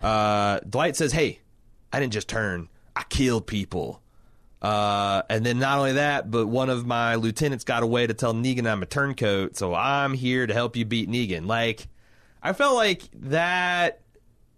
[0.02, 1.39] Uh, Dwight says, hey,
[1.93, 4.02] I didn't just turn, I killed people.
[4.62, 8.34] Uh, and then not only that, but one of my lieutenants got away to tell
[8.34, 11.45] Negan I'm a turncoat, so I'm here to help you beat Negan.
[11.45, 11.88] Like,
[12.43, 14.02] I felt like that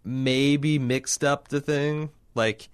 [0.03, 2.09] maybe mixed up the thing.
[2.33, 2.69] Like,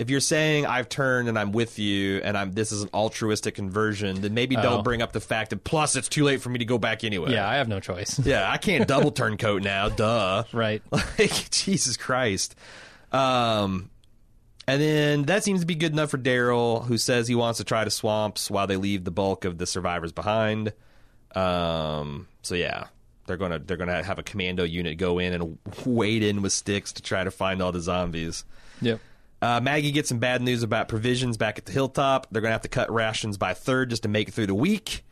[0.00, 3.54] if you're saying I've turned and I'm with you and I'm this is an altruistic
[3.54, 4.62] conversion, then maybe Oh.
[4.62, 7.04] don't bring up the fact that plus it's too late for me to go back
[7.04, 7.32] anyway.
[7.32, 8.18] Yeah, I have no choice.
[8.24, 9.88] Yeah, I can't double turncoat now.
[9.90, 10.44] Duh.
[10.52, 10.82] right.
[10.92, 12.54] Like Jesus Christ.
[13.12, 13.90] Um,
[14.66, 17.64] and then that seems to be good enough for Daryl, who says he wants to
[17.64, 20.72] try the swamps while they leave the bulk of the survivors behind.
[21.34, 22.86] Um, so yeah,
[23.26, 26.92] they're gonna they're gonna have a commando unit go in and wade in with sticks
[26.94, 28.44] to try to find all the zombies.
[28.80, 29.00] Yep.
[29.42, 32.26] Uh, Maggie gets some bad news about provisions back at the hilltop.
[32.30, 34.48] They're going to have to cut rations by a third just to make it through
[34.48, 35.02] the week.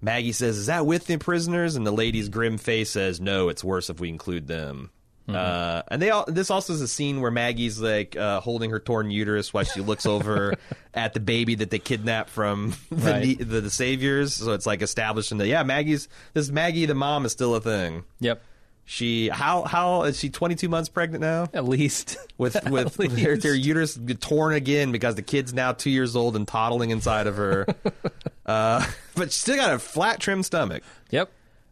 [0.00, 1.74] Maggie says, Is that with the prisoners?
[1.76, 4.90] And the lady's grim face says, No, it's worse if we include them.
[5.28, 8.80] Uh, and they all, this also is a scene where Maggie's like uh, holding her
[8.80, 10.54] torn uterus while she looks over
[10.94, 13.24] at the baby that they kidnapped from the, Right.
[13.24, 14.34] ne- the, the saviors.
[14.34, 18.04] So it's like establishing that, yeah, Maggie's, this Maggie, the mom, is still a thing.
[18.20, 18.42] Yep.
[18.84, 21.48] She, how, how is she 22 months pregnant now?
[21.54, 22.16] At least.
[22.36, 23.42] with with their, least.
[23.42, 27.36] their uterus torn again because the kid's now two years old and toddling inside of
[27.36, 27.66] her.
[28.46, 30.82] uh, but she's still got a flat trim stomach.
[31.10, 31.30] Yep.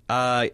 [0.08, 0.48] Uh,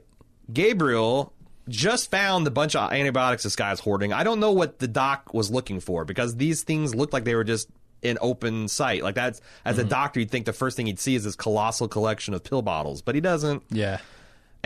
[0.52, 1.32] Gabriel
[1.68, 4.12] just found a bunch of antibiotics this guy's hoarding.
[4.12, 7.34] I don't know what the doc was looking for because these things looked like they
[7.34, 7.68] were just
[8.02, 9.02] in open sight.
[9.02, 11.88] Like that's as a doctor, you'd think the first thing he'd see is this colossal
[11.88, 13.62] collection of pill bottles, but he doesn't.
[13.70, 13.98] Yeah.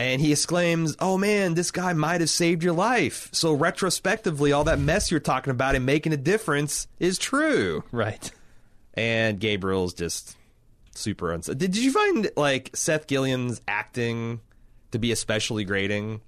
[0.01, 4.63] And he exclaims, "Oh man, this guy might have saved your life." So retrospectively, all
[4.63, 7.83] that mess you're talking about and making a difference is true.
[7.91, 8.31] Right.
[8.95, 10.35] And Gabriel's just
[10.95, 11.45] super uns.
[11.45, 14.41] Did, you find like Seth Gilliam's acting
[14.91, 16.21] to be especially grating?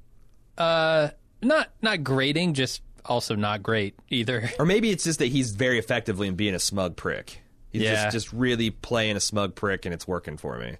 [0.57, 1.09] Uh,
[1.41, 4.49] not not grading, just also not great either.
[4.59, 7.41] Or maybe it's just that he's very effectively in being a smug prick.
[7.71, 8.03] He's Yeah.
[8.03, 10.77] just, just really playing a smug prick, and it's working for me.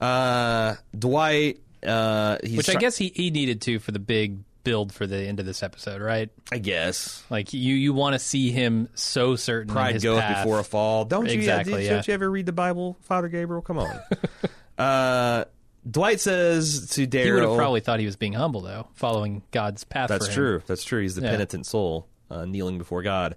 [0.00, 4.38] Uh, Dwight, uh, he's Which I try- guess he, he needed to for the big
[4.64, 6.30] build for the end of this episode, right?
[6.50, 10.42] I guess Like you you want to see him so certain in pride goeth path.
[10.44, 11.04] before a fall.
[11.04, 11.34] Don't you?
[11.34, 11.90] Exactly, did- yeah.
[11.94, 13.60] Don't you ever read the Bible, Father Gabriel?
[13.62, 14.00] Come on.
[14.78, 15.44] uh,
[15.90, 19.42] Dwight says to Daryl, He would have probably thought he was being humble though, following
[19.50, 20.08] God's path.
[20.08, 20.62] That's true.
[20.66, 21.02] That's true.
[21.02, 21.32] He's the Yeah.
[21.32, 23.36] penitent soul uh, kneeling before God.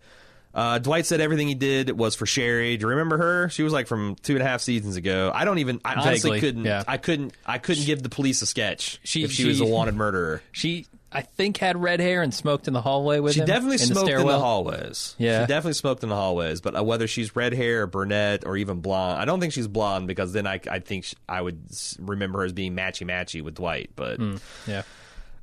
[0.57, 2.77] Uh, Dwight said everything he did was for Sherry.
[2.77, 3.49] Do you remember her?
[3.49, 5.31] She was like from two and a half seasons ago.
[5.33, 5.79] I don't even.
[5.85, 6.65] I honestly Vaguely, couldn't.
[6.65, 6.83] yeah.
[6.87, 7.33] I couldn't.
[7.45, 10.41] I couldn't give the police a sketch She- if she, was a wanted murderer.
[10.51, 13.45] She I think had red hair and smoked in the hallway with She him.
[13.45, 14.39] definitely in the smoked in the stairwell.
[14.41, 15.15] hallways.
[15.19, 15.41] Yeah.
[15.41, 16.59] she definitely smoked in the hallways.
[16.59, 19.67] But uh, whether she's red hair or brunette or even blonde, I don't think she's
[19.67, 23.07] blonde because then I, I think sh I would s- remember her as being matchy
[23.07, 23.91] matchy with Dwight.
[23.95, 24.19] But
[24.67, 24.81] Yeah.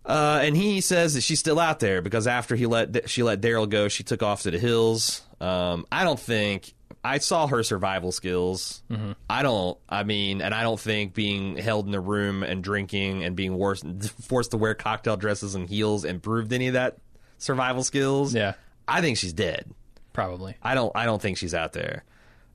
[0.06, 3.40] Uh, and he says that she's still out there because after he let she let
[3.40, 5.22] Daryl go, she took off to the hills.
[5.40, 8.82] Um, I don't think I saw her survival skills.
[9.28, 9.78] I don't.
[9.88, 13.56] I mean, and I don't think being held in a room and drinking and being
[13.56, 13.82] worse,
[14.22, 16.96] forced to wear cocktail dresses and heels improved any of that
[17.38, 18.34] survival skills.
[18.34, 18.54] Yeah.
[18.88, 19.70] I think she's dead.
[20.12, 20.56] Probably.
[20.62, 20.92] I don't.
[20.94, 22.04] I don't think she's out there.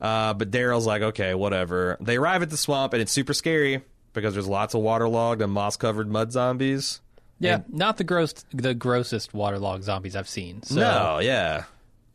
[0.01, 1.97] Uh, but Daryl's like, okay, whatever.
[1.99, 3.81] They arrive at the swamp and it's super scary
[4.13, 7.01] because there's lots of waterlogged and moss covered mud zombies.
[7.39, 10.62] Yeah, not the gross, the grossest waterlogged zombies I've seen.
[10.63, 11.63] So, no, yeah.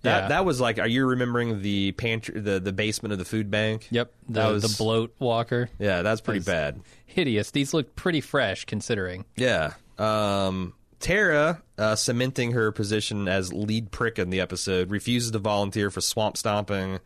[0.03, 0.29] That Yeah.
[0.29, 0.79] that was like.
[0.79, 3.89] Are you remembering the pantry, the the basement of the food bank?
[3.91, 6.81] Yep, the, That was- the bloat walker, Yeah, that's pretty Was- bad.
[7.07, 7.51] hideous.
[7.53, 9.25] These look pretty fresh considering.
[9.37, 9.73] Yeah.
[9.99, 15.91] Um, Tara, uh, cementing her position as lead prick in the episode, refuses to volunteer
[15.91, 16.99] for swamp stomping.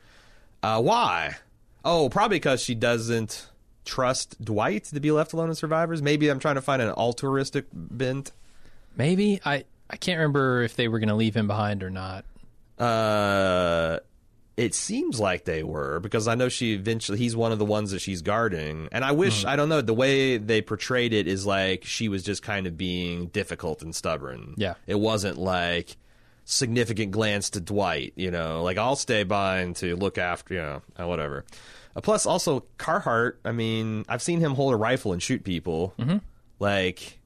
[0.63, 1.37] Uh, why?
[1.85, 3.47] Oh, probably because she doesn't
[3.89, 6.03] trust Dwight to be left alone in survivors.
[6.03, 8.33] Maybe I'm trying to find an altruistic bent.
[8.97, 12.25] Maybe I I can't remember if they were going to leave him behind or not.
[12.79, 13.99] Uh,
[14.57, 17.93] it seems like they were because I know she eventually he's one of the ones
[17.93, 19.49] that she's guarding, and I wish Mm-hmm.
[19.49, 22.77] I don't know the way they portrayed it is like she was just kind of
[22.77, 24.55] being difficult and stubborn.
[24.57, 24.75] Yeah.
[24.87, 25.97] it wasn't like
[26.45, 28.13] significant glance to Dwight.
[28.17, 31.45] You know, like I'll stay by and to look after you know whatever.
[31.97, 33.41] Uh, plus, also Carhart.
[33.45, 35.95] I mean, I've seen him hold a rifle and shoot people.
[35.99, 36.19] Mm-hmm.
[36.59, 37.19] Like,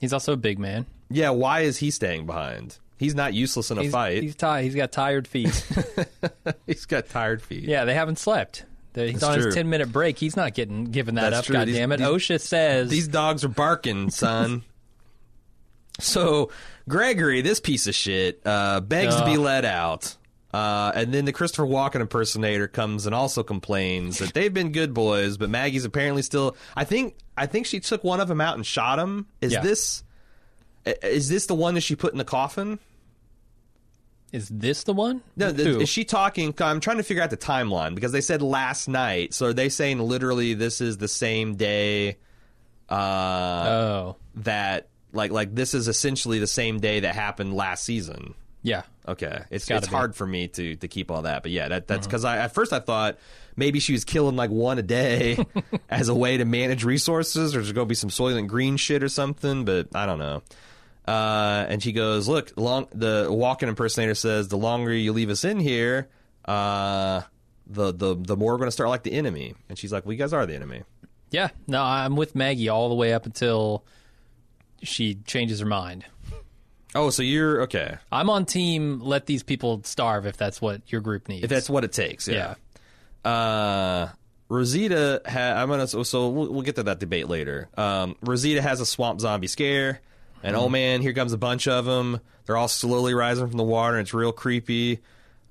[0.00, 0.86] He's also a big man.
[1.10, 2.78] yeah, why is he staying behind?
[2.98, 4.22] He's not useless in a He's, fight.
[4.22, 5.66] he's ti- He's got tired feet.
[6.66, 7.64] he's got tired feet.
[7.64, 8.64] yeah, they haven't slept.
[8.94, 9.46] He's That's on true.
[9.46, 10.18] his ten minute break.
[10.18, 11.44] He's not getting giving that That's up.
[11.46, 11.54] true.
[11.54, 11.96] God These- damn it!
[11.98, 14.62] these- OSHA says These dogs are barking, son.
[16.00, 16.50] so
[16.88, 20.16] Gregory, this piece of shit, uh, begs to be let out.
[20.54, 24.94] Uh, and then the Christopher Walken impersonator comes and also complains that they've been good
[24.94, 26.56] boys, but Maggie's apparently still.
[26.76, 29.26] I think I think she took one of them out and shot him.
[29.40, 29.62] Is Yeah.
[29.62, 30.04] this
[31.02, 32.78] is this the one that she put in the coffin?
[34.30, 35.22] Is this the one?
[35.36, 36.54] No, the, is she talking?
[36.60, 39.34] I'm trying to figure out the timeline because they said last night.
[39.34, 42.18] So are they saying literally this is the same day?
[42.88, 48.34] Uh, oh, that like like this is essentially the same day that happened last season.
[48.62, 48.82] yeah.
[49.06, 49.86] Okay, it's it's.
[49.86, 49.94] Mm-hmm.
[49.94, 52.54] hard for me to to keep all that, but yeah, that that's because I at
[52.54, 53.18] first I thought
[53.54, 55.36] maybe she was killing like one a day
[55.90, 59.10] as a way to manage resources, or there's gonna be some Soylent Green shit or
[59.10, 60.42] something, but I don't know.
[61.06, 65.44] Uh, and she goes, "Look, long." The Walken impersonator says, "The longer you leave us
[65.44, 66.08] in here,
[66.46, 67.22] uh,
[67.66, 70.18] the the the more we're gonna start like the enemy." And she's like, "Well, you
[70.18, 70.82] guys are the enemy."
[71.30, 73.84] Yeah, no, I'm with Maggie all the way up until
[74.82, 76.06] she changes her mind.
[76.94, 77.96] Oh, so you're okay.
[78.12, 81.44] I'm on team let these people starve if that's what your group needs.
[81.44, 82.54] If that's what it takes, yeah.
[83.24, 84.08] uh,
[84.48, 87.68] Rosita, ha- I'm gonna so, so we'll, we'll get to that debate later.
[87.76, 90.00] Um, Rosita has a swamp zombie scare,
[90.42, 92.20] and oh man, here comes a bunch of them.
[92.46, 95.00] They're all slowly rising from the water, and it's real creepy.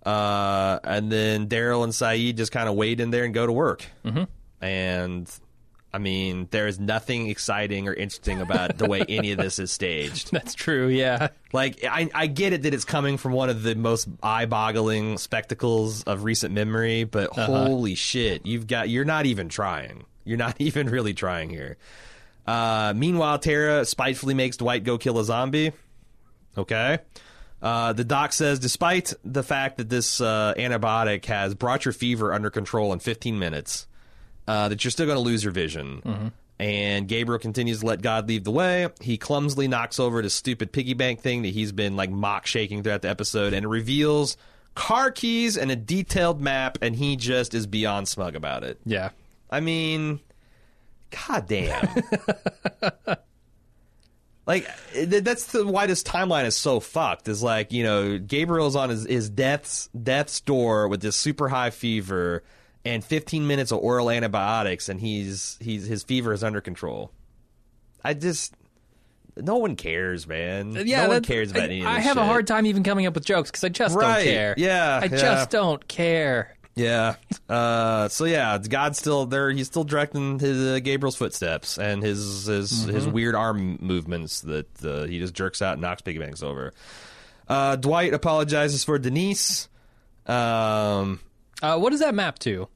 [0.06, 3.52] Uh, and then Daryl and Saeed just kind of wade in there and go to
[3.52, 3.86] work.
[4.06, 4.24] Mm-hmm.
[4.64, 5.40] And
[5.94, 9.72] I mean, there is nothing exciting or interesting about the way any of this is
[9.72, 10.32] staged.
[10.32, 11.28] That's true, yeah.
[11.52, 16.04] Like I, I get it that it's coming from one of the most eye-boggling spectacles
[16.04, 20.06] of recent memory, but holy shit, you've got you're not even trying.
[20.26, 21.78] You're not even really trying here.
[22.48, 25.74] Uh, meanwhile, Tara spitefully makes Dwight go kill a zombie.
[26.58, 27.00] Okay.
[27.62, 32.34] Uh, the doc says, despite the fact that this uh, antibiotic has brought your fever
[32.34, 33.88] under control in 15 minutes,
[34.48, 36.32] uh, that you're still going to lose your vision.
[36.60, 38.88] And Gabriel continues to let God lead the way.
[39.02, 42.84] He clumsily knocks over the stupid piggy bank thing that he's been like mock shaking
[42.84, 44.38] throughout the episode, and reveals
[44.76, 48.80] car keys and a detailed map, and he just is beyond smug about it.
[48.86, 49.10] Yeah.
[49.50, 50.20] I mean,
[51.28, 51.88] god damn.
[54.46, 54.68] like
[55.06, 57.28] that's the why this timeline is so fucked.
[57.28, 61.72] Is like you know Gabriel's on his his death's death's door with this super high
[61.72, 62.44] fever
[62.86, 67.12] and 15 minutes of oral antibiotics, and he's he's his fever is under control.
[68.04, 68.56] I just.
[69.36, 70.74] No one cares, man.
[70.86, 72.84] Yeah, no one cares about I, any of I this have a hard time even
[72.84, 74.54] coming up with jokes because I just Right, don't care.
[74.58, 75.18] yeah, I yeah.
[75.18, 76.56] just don't care.
[76.76, 77.16] Yeah.
[77.50, 79.50] Uh, so yeah, God's still there.
[79.50, 84.86] He's still directing his uh, Gabriel's footsteps and his his his weird arm movements that
[84.86, 86.72] uh, he just jerks out and knocks piggy banks over.
[87.48, 89.68] Uh, Dwight apologizes for Denise.
[90.28, 91.20] Um,
[91.62, 92.68] Uh, what does that map to?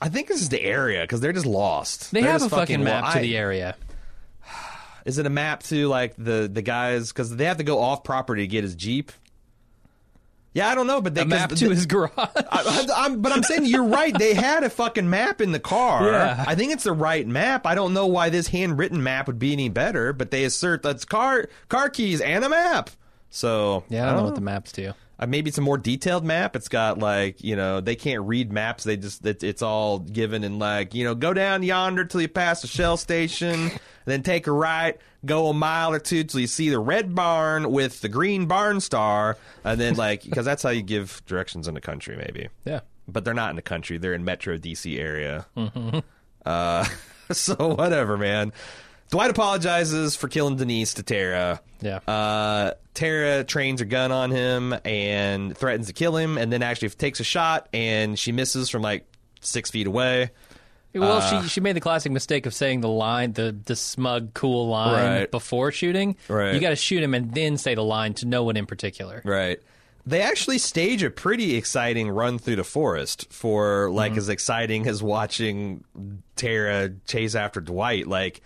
[0.00, 2.10] I think this is the area because they're just lost.
[2.12, 3.76] They They're have a just fucking lo- map to I- the area.
[5.04, 8.04] Is it a map to like the the guys because they have to go off
[8.04, 9.12] property to get his jeep?
[10.52, 12.10] Yeah, I don't know, but they A 'cause map the- to his garage.
[12.16, 14.16] I, am but I'm saying you're right.
[14.16, 16.10] They had a fucking map in the car.
[16.10, 16.44] Yeah.
[16.46, 17.66] I think it's the right map.
[17.66, 21.04] I don't know why this handwritten map would be any better, but they assert that's
[21.04, 22.90] car car keys and a map.
[23.30, 24.94] So yeah, I don't know what the map's to.
[25.20, 26.56] Uh, maybe it's a more detailed map.
[26.56, 28.82] It's got like you know they can't read maps.
[28.84, 32.28] They just it, it's all given in like you know go down yonder till you
[32.28, 33.70] pass the Shell station,
[34.06, 37.70] then take a right, go a mile or two till you see the red barn
[37.70, 41.74] with the green barn star, and then like because that's how you give directions in
[41.74, 42.80] the country maybe Yeah.
[43.06, 43.98] but they're not in the country.
[43.98, 45.46] They're in Metro DC area.
[46.46, 46.84] Uh,
[47.32, 48.52] so whatever, man.
[49.10, 51.60] Dwight apologizes for killing Denise to Tara.
[51.80, 51.96] Yeah.
[52.06, 56.90] Uh, Tara trains her gun on him and threatens to kill him, and then actually
[56.90, 59.06] takes a shot, and she misses from like
[59.40, 60.30] six feet away.
[60.94, 64.34] Well, Uh, she she made the classic mistake of saying the line, the the smug,
[64.34, 65.30] cool line Right.
[65.30, 66.16] before shooting.
[66.28, 66.52] Right.
[66.54, 69.22] You got to shoot him and then say the line to no one in particular.
[69.24, 69.60] Right.
[70.06, 74.18] They actually stage a pretty exciting run through the forest for like Mm-hmm.
[74.18, 75.84] as exciting as watching
[76.36, 78.06] Tara chase after Dwight.
[78.08, 78.40] Like,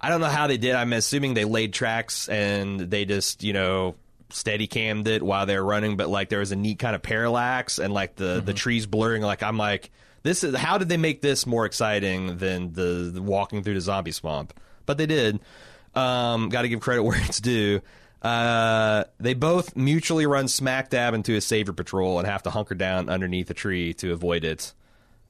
[0.00, 0.74] I don't know how they did.
[0.74, 3.96] I'm assuming they laid tracks and they just, you know,
[4.30, 7.02] steady cammed it while they were running, but like there was a neat kind of
[7.02, 9.22] parallax and like the the trees blurring.
[9.22, 9.90] Like I'm like,
[10.22, 13.80] this is how did they make this more exciting than the, the walking through the
[13.80, 14.58] zombie swamp?
[14.86, 15.40] But they did.
[15.94, 17.82] Um, Got to give credit where it's due.
[18.22, 22.74] Uh, they both mutually run smack dab into a savior patrol and have to hunker
[22.74, 24.72] down underneath a tree to avoid it.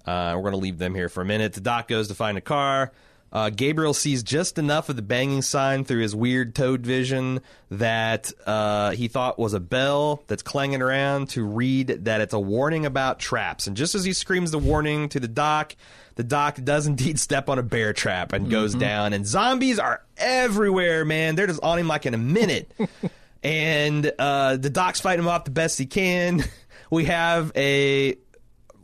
[0.05, 1.53] Uh, we're going to leave them here for a minute.
[1.53, 2.91] The doc goes to find a car.
[3.33, 8.33] Uh, Gabriel sees just enough of the banging sign through his weird toad vision that
[8.45, 12.87] uh, he thought was a bell that's clanging around to read that it's a warning
[12.87, 13.69] about traps.
[13.69, 15.77] And just as he screams the warning to the doc,
[16.17, 19.13] the doc does indeed step on a bear trap and goes down.
[19.13, 21.37] And zombies are everywhere, man.
[21.37, 22.73] They're just on him like in a minute.
[23.45, 26.45] and uh, the doc's fighting him off the best he can.
[26.93, 28.17] We have a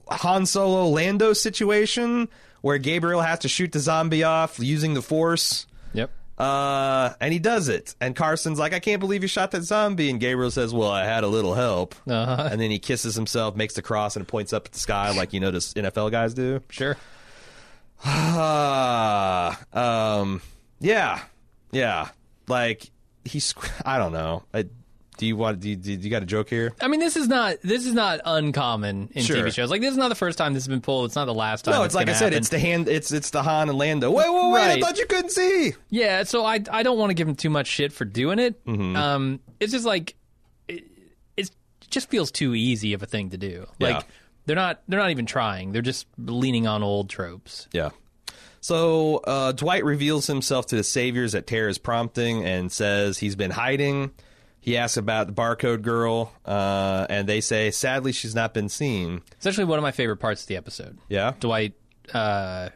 [0.08, 2.28] Han Solo Lando situation
[2.66, 5.68] where Gabriel has to shoot the zombie off using the Force.
[5.92, 6.10] Yep.
[6.36, 7.94] Uh, and he does it.
[8.00, 10.10] And Carson's like, I can't believe you shot that zombie.
[10.10, 11.94] And Gabriel says, Well, I had a little help.
[12.08, 12.48] Uh-huh.
[12.50, 15.32] And then he kisses himself, makes the cross, and points up at the sky like
[15.32, 16.60] you know notice NFL guys do.
[16.68, 16.96] Sure.
[19.72, 20.42] Um,
[20.80, 21.22] yeah,
[21.70, 22.08] yeah.
[22.48, 22.90] Like
[23.24, 23.54] he's,
[23.84, 24.42] I don't know.
[24.52, 24.64] I,
[25.16, 25.60] do you want?
[25.60, 26.72] Do you, do you got a joke here?
[26.80, 29.36] I mean, this is not this is not uncommon in Sure.
[29.36, 29.70] TV shows.
[29.70, 31.06] Like this is not the first time this has been pulled.
[31.06, 31.74] It's not the last time.
[31.74, 32.24] No, it's like I gonna said.
[32.32, 32.38] happen.
[32.38, 32.88] It's the hand.
[32.88, 34.10] It's it's the Han and Lando.
[34.10, 34.60] Wait, wait, wait!
[34.62, 34.82] I Right.
[34.82, 35.74] thought you couldn't see.
[35.90, 38.64] Yeah, so I I don't want to give him too much shit for doing it.
[38.66, 38.96] Mm-hmm.
[38.96, 40.14] Um, it's just like
[40.68, 40.84] it,
[41.36, 41.50] it
[41.90, 43.66] just feels too easy of a thing to do.
[43.80, 44.02] Like Yeah.
[44.46, 45.72] they're not they're not even trying.
[45.72, 47.68] They're just leaning on old tropes.
[47.72, 47.90] Yeah.
[48.60, 53.52] So uh, Dwight reveals himself to the saviors at Tara's prompting and says he's been
[53.52, 54.10] hiding.
[54.66, 59.22] He asks about the barcode girl, uh, and they say, sadly, she's not been seen.
[59.36, 60.98] It's actually one of my favorite parts of the episode.
[61.08, 61.34] Yeah.
[61.38, 61.74] Dwight
[62.12, 62.70] uh,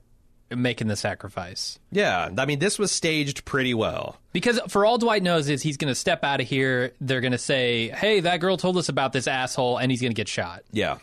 [0.51, 1.81] making the sacrifice.
[1.91, 2.31] Yeah.
[2.39, 4.17] I mean, this was staged pretty well.
[4.33, 6.93] Because for all Dwight knows is he's going to step out of here.
[7.01, 10.13] They're going to say, "Hey, that girl told us about this asshole," and he's going
[10.13, 10.63] to get shot.
[10.71, 10.99] Yeah.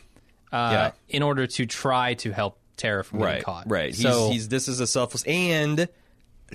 [0.53, 0.91] Uh, Yeah.
[1.09, 3.43] In order to try to help Tara from getting Right.
[3.43, 3.69] caught.
[3.69, 3.93] Right.
[3.93, 5.89] He's, So he's this is a selfless and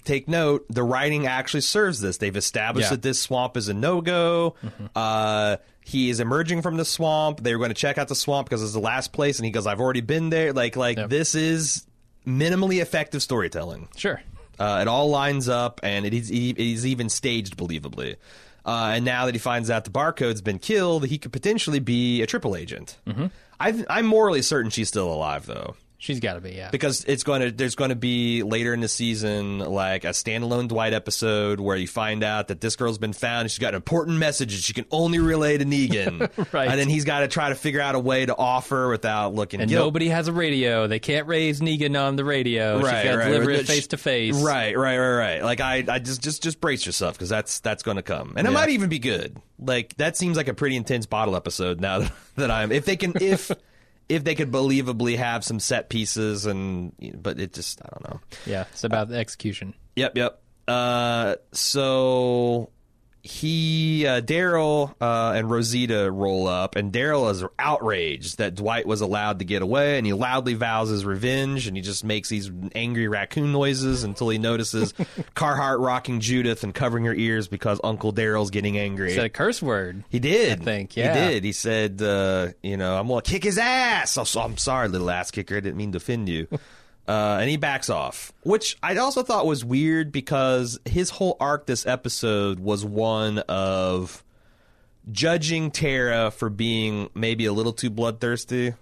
[0.05, 2.97] take note the writing actually serves this they've established Yeah.
[2.97, 4.55] that this swamp is a no-go
[4.97, 8.63] uh, he is emerging from the swamp They're going to check out the swamp because
[8.63, 11.11] it's the last place and he goes i've already been there like like Yep.
[11.11, 11.87] this is
[12.27, 14.23] minimally effective storytelling sure.
[14.59, 18.15] uh, it all lines up, and it is, it is even staged believably.
[18.65, 22.23] Uh, and now that he finds out the barcode's been killed, he could potentially be
[22.23, 22.97] a triple agent.
[23.09, 23.27] Mm-hmm.
[23.59, 26.51] I, I'm morally certain she's still alive, though, She's got to be.
[26.51, 26.69] Yeah.
[26.71, 27.53] because it's going to.
[27.53, 31.87] There's going to be later in the season, like a standalone Dwight episode where you
[31.87, 33.49] find out that this girl's been found.
[33.53, 36.69] She's got an important message that she can only relay to Negan, Right.
[36.69, 39.61] And then he's got to try to figure out a way to offer without looking
[39.61, 39.85] and guilty.
[39.85, 40.89] nobody has a radio.
[40.89, 42.81] They can't raise Negan on the radio.
[42.81, 43.61] Right, She's got to right, deliver right.
[43.61, 44.43] it face to face.
[44.43, 45.43] Right, right, right, right.
[45.45, 48.49] Like I, I just, just, just brace yourself because that's that's going to come, and
[48.49, 49.41] it might even be good.
[49.61, 51.81] Like that seems like a pretty intense bottle episode.
[51.81, 53.53] Now that, that I'm, if they can, if
[54.13, 58.21] if they could believably have some set pieces, and but it just, I don't know.
[58.45, 58.65] Yeah.
[58.73, 59.75] It's about the execution.
[59.97, 60.43] Yep, yep.
[60.69, 62.71] Uh, so
[63.23, 69.01] he, uh, Daryl, uh, and Rosita roll up, and Daryl is outraged that Dwight was
[69.01, 72.51] allowed to get away, and he loudly vows his revenge, and he just makes these
[72.75, 74.93] angry raccoon noises until he notices
[75.35, 79.15] Carhart rocking Judith and covering her ears because Uncle Daryl's getting angry.
[79.15, 80.03] Said a curse word.
[80.09, 80.61] He did.
[80.61, 81.15] I think, yeah.
[81.15, 81.45] He did.
[81.45, 84.19] He said, uh, you know, I'm to kick his ass.
[84.19, 85.57] Oh, so I'm sorry, little ass kicker.
[85.57, 86.49] I didn't mean to offend you.
[87.09, 91.67] Uh, and he backs off, which I also thought was weird because his whole arc
[91.67, 94.23] this episode was one of
[95.11, 98.75] judging Tara for being maybe a little too bloodthirsty.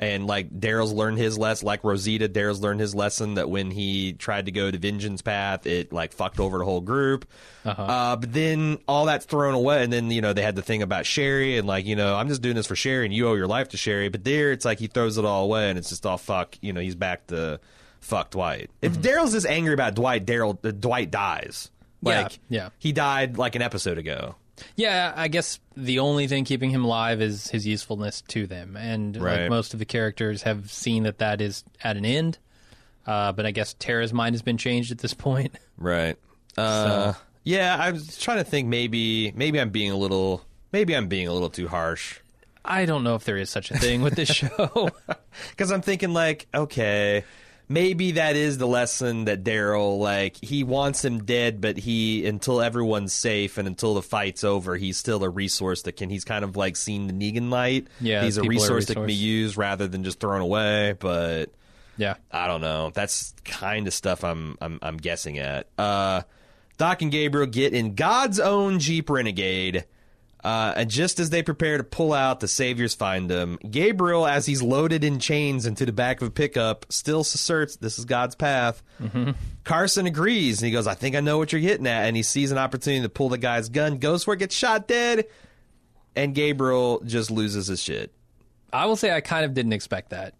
[0.00, 4.12] And like Daryl's learned his lesson, like Rosita, Daryl's learned his lesson that when he
[4.12, 7.28] tried to go to Vengeance Path, it like fucked over the whole group.
[7.64, 10.82] uh but then all that's thrown away, and then you know they had the thing
[10.82, 13.34] about Sherry, and like you know I'm just doing this for Sherry, and you owe
[13.34, 14.08] your life to Sherry.
[14.08, 16.56] But there, it's like he throws it all away, and it's just all fuck.
[16.60, 17.58] You know, he's back to
[18.00, 18.70] fuck Dwight.
[18.80, 21.72] If Daryl's just angry about Dwight, Daryl uh, Dwight dies.
[22.02, 22.68] Yeah, Like yeah.
[22.78, 24.36] he died like an episode ago.
[24.76, 29.16] Yeah, I guess the only thing keeping him alive is his usefulness to them, and
[29.16, 29.40] Right.
[29.42, 32.38] like most of the characters have seen that that is at an end.
[33.06, 35.54] Uh, but I guess Tara's mind has been changed at this point.
[35.78, 36.16] Right.
[36.56, 38.68] Uh, yeah, I was trying to think.
[38.68, 40.44] Maybe, maybe I'm being a little.
[40.72, 42.18] Maybe I'm being a little too harsh
[42.64, 44.90] I don't know if there is such a thing with this show.
[45.50, 47.24] because I'm thinking like, okay,
[47.68, 52.60] maybe that is the lesson that Daryl like he wants him dead, but he until
[52.60, 56.10] everyone's safe and until the fight's over, he's still a resource that can.
[56.10, 57.88] He's kind of like seen the Negan light.
[58.00, 60.94] Yeah, he's a are a resource that can be used rather than just thrown away.
[60.98, 61.50] But
[61.96, 62.90] yeah, I don't know.
[62.94, 65.68] That's kind of stuff I'm I'm I'm guessing at.
[65.76, 66.22] Uh,
[66.78, 69.84] Doc and Gabriel get in God's own Jeep Renegade.
[70.44, 73.58] Uh, and just as they prepare to pull out, the saviors find them.
[73.68, 77.98] Gabriel, as he's loaded in chains into the back of a pickup, still asserts this
[77.98, 78.82] is God's path.
[79.00, 79.32] Mm-hmm.
[79.64, 82.06] Carson agrees, and he goes, I think I know what you're getting at.
[82.06, 84.86] And he sees an opportunity to pull the guy's gun, goes for it, gets shot
[84.86, 85.26] dead,
[86.14, 88.12] and Gabriel just loses his shit.
[88.72, 90.34] I will say I kind of didn't expect that.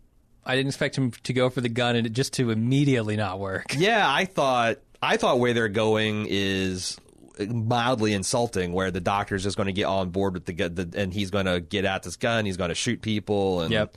[0.45, 3.39] I didn't expect him to go for the gun and it just to immediately not
[3.39, 3.75] work.
[3.77, 6.99] Yeah, I thought I thought where they're going is
[7.47, 11.13] mildly insulting, where the doctor's just going to get on board with the, the and
[11.13, 13.97] he's going to get out this gun, he's going to shoot people, and Yep.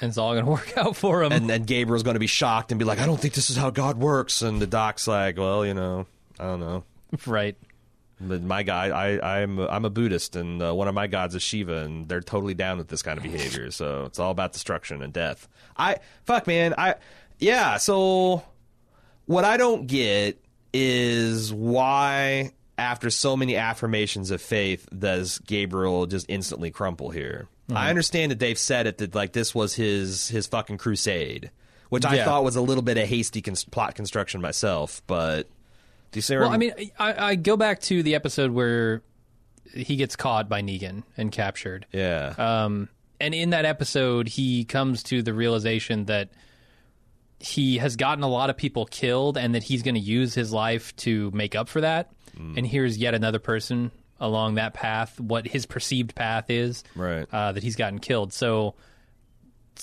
[0.00, 1.32] And it's all going to work out for him.
[1.32, 3.56] and then Gabriel's going to be shocked and be like, "I don't think this is
[3.56, 6.06] how God works," and the doc's like, "Well, you know,
[6.38, 6.84] I don't know."
[7.26, 7.56] right.
[8.18, 11.42] But my guy, I, I'm I'm a Buddhist, and uh, one of my gods is
[11.42, 13.70] Shiva, and they're totally down with this kind of behavior.
[13.70, 15.48] So it's all about destruction and death.
[15.76, 16.74] I fuck, man.
[16.78, 16.94] I
[17.38, 17.76] yeah.
[17.76, 18.42] So
[19.26, 26.26] what I don't get is why, after so many affirmations of faith, does Gabriel just
[26.28, 27.48] instantly crumple here?
[27.74, 31.50] I understand that they've said it that like this was his his fucking crusade,
[31.88, 35.48] which I thought was a little bit of hasty cons- plot construction myself, but.
[36.12, 36.36] Do you see?
[36.36, 39.02] Well, I I'm- mean, I, I go back to the episode where
[39.74, 41.86] he gets caught by Negan and captured.
[41.92, 42.34] yeah.
[42.38, 46.28] Um, and in that episode, he comes to the realization that
[47.40, 50.52] he has gotten a lot of people killed and that he's going to use his
[50.52, 52.12] life to make up for that.
[52.38, 52.56] Mm.
[52.58, 57.26] And here's yet another person along that path, what his perceived path is, Right.
[57.32, 58.32] uh, that he's gotten killed.
[58.32, 58.74] So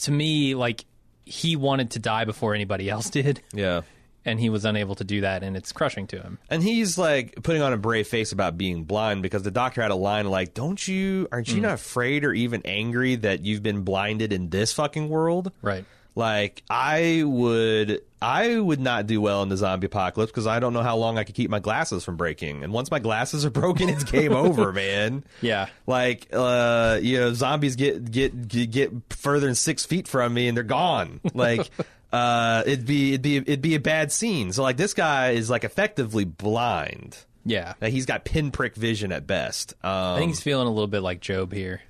[0.01, 0.86] to me, like,
[1.26, 3.82] he wanted to die before anybody else did, yeah.
[4.26, 6.39] and he was unable to do that, and it's crushing to him.
[6.49, 9.91] And he's like putting on a brave face about being blind because the doctor had
[9.91, 11.28] a line like, "Don't you?
[11.32, 15.51] Aren't you not afraid or even angry that you've been blinded in this fucking world?"
[15.62, 15.86] Right.
[16.16, 20.72] Like I would, I would not do well in the zombie apocalypse because I don't
[20.72, 22.64] know how long I could keep my glasses from breaking.
[22.64, 25.26] And once my glasses are broken, it's game over, man.
[25.42, 25.68] Yeah.
[25.86, 30.56] Like, uh, you know, zombies get, get get further than six feet from me and
[30.56, 31.20] they're gone.
[31.34, 31.70] Like,
[32.14, 34.54] uh, it'd be it'd be it'd be a bad scene.
[34.54, 37.18] So like, this guy is like effectively blind.
[37.44, 37.74] Yeah.
[37.82, 39.74] Like, he's got pinprick vision at best.
[39.84, 41.82] Um, I think he's feeling a little bit like Job here,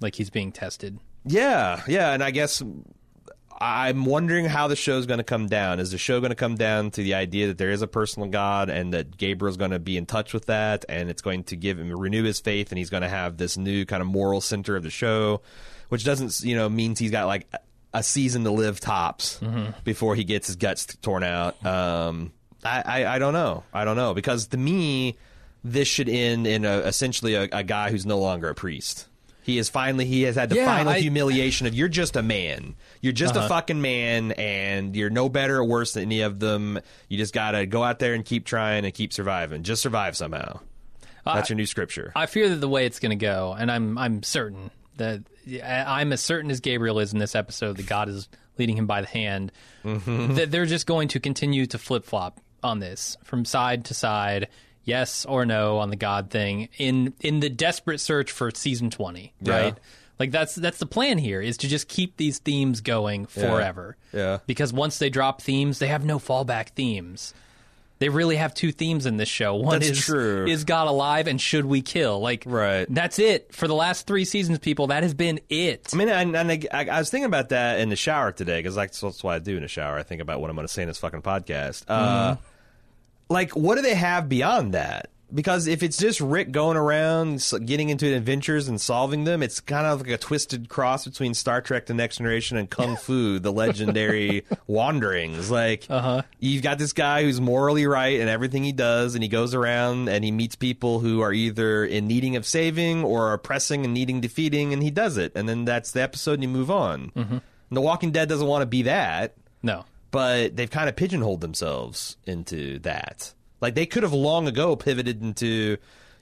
[0.00, 0.98] like he's being tested.
[1.24, 2.62] Yeah, yeah, and I guess
[3.60, 5.80] I'm wondering how the show's going to come down.
[5.80, 8.28] Is the show going to come down to the idea that there is a personal
[8.28, 11.56] God and that Gabriel's going to be in touch with that, and it's going to
[11.56, 14.40] give him renew his faith, and he's going to have this new kind of moral
[14.40, 15.40] center of the show,
[15.88, 17.48] which doesn't you know means he's got like
[17.92, 19.40] a season to live tops
[19.82, 21.64] before he gets his guts torn out.
[21.66, 22.32] Um,
[22.62, 23.64] I, I I don't know.
[23.72, 25.16] I don't know because to me,
[25.64, 29.08] this should end in a, essentially a, a guy who's no longer a priest.
[29.48, 32.22] He is finally he has had the Yeah, final I- humiliation of you're just a
[32.22, 32.74] man.
[33.00, 36.78] You're just a fucking man, and you're no better or worse than any of them.
[37.08, 39.62] You just gotta go out there and keep trying and keep surviving.
[39.62, 40.60] Just survive somehow.
[41.24, 42.12] That's your new scripture.
[42.14, 45.22] I fear that the way it's going to go, and I'm I'm certain that
[45.64, 48.28] I'm as certain as Gabriel is in this episode that God is
[48.58, 49.52] leading him by the hand.
[49.84, 50.34] Mm-hmm.
[50.34, 54.48] That they're just going to continue to flip flop on this from side to side,
[54.88, 59.34] yes or no on the God thing in in the desperate search for season twenty,
[59.42, 59.60] Yeah.
[59.60, 59.74] right?
[60.18, 63.96] Like that's that's the plan here is to just keep these themes going forever.
[64.12, 64.38] Yeah.
[64.46, 67.34] Because once they drop themes, they have no fallback themes.
[68.00, 69.56] They really have two themes in this show.
[69.56, 70.46] One That's is true.
[70.46, 72.20] is God alive and should we kill?
[72.20, 72.86] Like Right.
[72.88, 74.86] That's it for the last three seasons, people.
[74.88, 75.88] That has been it.
[75.92, 78.60] I mean, and, and I, I, I was thinking about that in the shower today
[78.60, 79.98] because that's, that's what I do in the shower.
[79.98, 81.84] I think about what I'm going to say in this fucking podcast.
[81.88, 82.36] Uh,
[83.28, 85.10] like, what do they have beyond that?
[85.34, 89.86] Because if it's just Rick going around getting into adventures and solving them, it's kind
[89.86, 93.52] of like a twisted cross between Star Trek: The Next Generation and Kung Fu: The
[93.52, 95.50] Legendary Wanderings.
[95.50, 96.22] Like, Uh-huh.
[96.38, 100.08] you've got this guy who's morally right in everything he does, and he goes around
[100.08, 104.22] and he meets people who are either in needing of saving or oppressing and needing
[104.22, 105.32] defeating, and he does it.
[105.34, 107.12] And then that's the episode, and you move on.
[107.14, 107.32] Mm-hmm.
[107.34, 107.42] And
[107.76, 109.84] The Walking Dead doesn't want to be that No.
[110.10, 113.34] But they've kind of pigeonholed themselves into that.
[113.60, 115.76] Like they could have long ago pivoted into,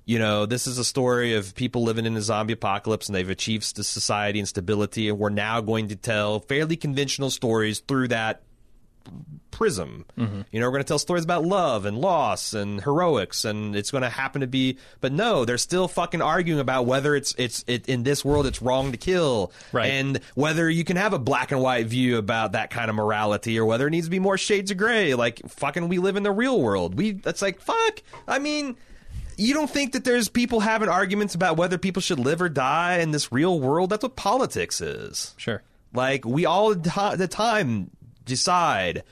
[0.04, 3.28] you know, this is a story of people living in a zombie apocalypse and they've
[3.28, 8.42] achieved society and stability, and we're now going to tell fairly conventional stories through that
[9.50, 10.04] prism.
[10.18, 10.42] Mm-hmm.
[10.50, 13.90] You know, we're going to tell stories about love and loss and heroics, and it's
[13.90, 14.78] going to happen to be.
[15.00, 18.60] But no, they're still fucking arguing about whether it's it's it, in this world it's
[18.60, 19.90] wrong to kill, Right.
[19.90, 23.58] And whether you can have a black and white view about that kind of morality,
[23.58, 25.14] or whether it needs to be more shades of gray.
[25.14, 26.94] Like fucking, we live in the real world.
[26.94, 28.02] We that's like fuck.
[28.28, 28.76] I mean.
[29.38, 33.00] You don't think that there's people having arguments about whether people should live or die
[33.00, 33.90] in this real world?
[33.90, 35.34] That's what politics is.
[35.36, 35.62] Sure.
[35.92, 37.90] Like we all the time
[38.26, 39.02] decide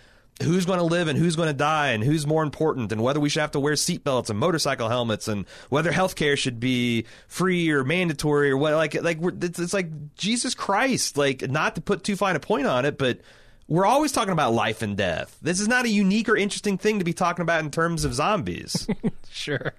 [0.42, 3.20] who's going to live and who's going to die and who's more important and whether
[3.20, 7.70] we should have to wear seatbelts and motorcycle helmets and whether healthcare should be free
[7.70, 11.80] or mandatory or what like like we're, it's, it's like Jesus Christ like not to
[11.80, 13.20] put too fine a point on it but
[13.68, 15.38] we're always talking about life and death.
[15.40, 18.14] This is not a unique or interesting thing to be talking about in terms of
[18.14, 18.86] zombies.
[19.30, 19.72] Sure.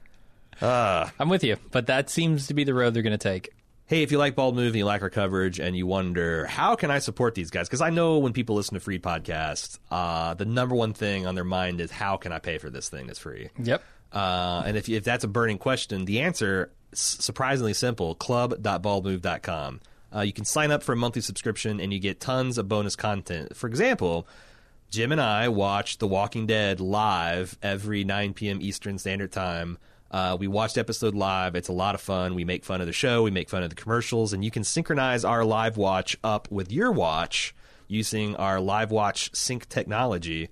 [0.62, 3.52] uh, I'm with you, but that seems to be the road they're going to take.
[3.88, 6.76] Hey, if you like Bald Move and you like our coverage and you wonder, how
[6.76, 7.68] can I support these guys?
[7.68, 11.36] Because I know when people listen to free podcasts, uh, the number one thing on
[11.36, 13.50] their mind is, how can I pay for this thing that's free?
[13.62, 13.84] Yep.
[14.12, 19.82] Uh, and if, if that's a burning question, the answer is surprisingly simple club.baldmove.com.
[20.16, 22.96] Uh, you can sign up for a monthly subscription and you get tons of bonus
[22.96, 23.56] content.
[23.56, 24.28] For example,
[24.90, 28.62] Jim and I watch The Walking Dead live every 9 p.m.
[28.62, 29.78] Eastern Standard Time.
[30.16, 31.55] Uh, we watched episode live.
[31.55, 32.36] It's a lot of fun.
[32.36, 33.24] We make fun of the show.
[33.24, 36.72] We make fun of the commercials, and you can synchronize our live watch up with
[36.72, 37.53] your watch
[37.89, 40.47] using our live watch sync technology.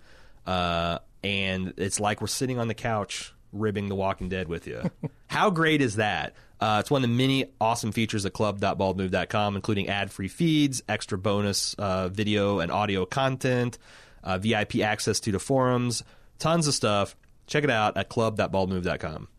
[0.46, 4.92] Uh, and it's like we're sitting on the couch ribbing The Walking Dead with you.
[5.28, 6.36] How great is that?
[6.60, 11.18] Uh, it's one of the many awesome features at club.baldmove.com, including ad free feeds, extra
[11.18, 13.78] bonus uh, video and audio content,
[14.26, 16.04] uh, VIP access to the forums,
[16.38, 17.16] tons of stuff.
[17.48, 19.30] Check it out at club.baldmove.com.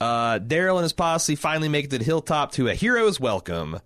[0.00, 3.80] Uh, Daryl and his posse finally make it to the hilltop to a hero's welcome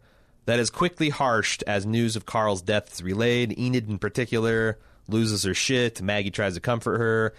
[0.45, 3.59] that is quickly harshed as news of Carl's death is relayed.
[3.59, 6.03] Enid, in particular, loses her shit.
[6.03, 7.35] Maggie tries to comfort her.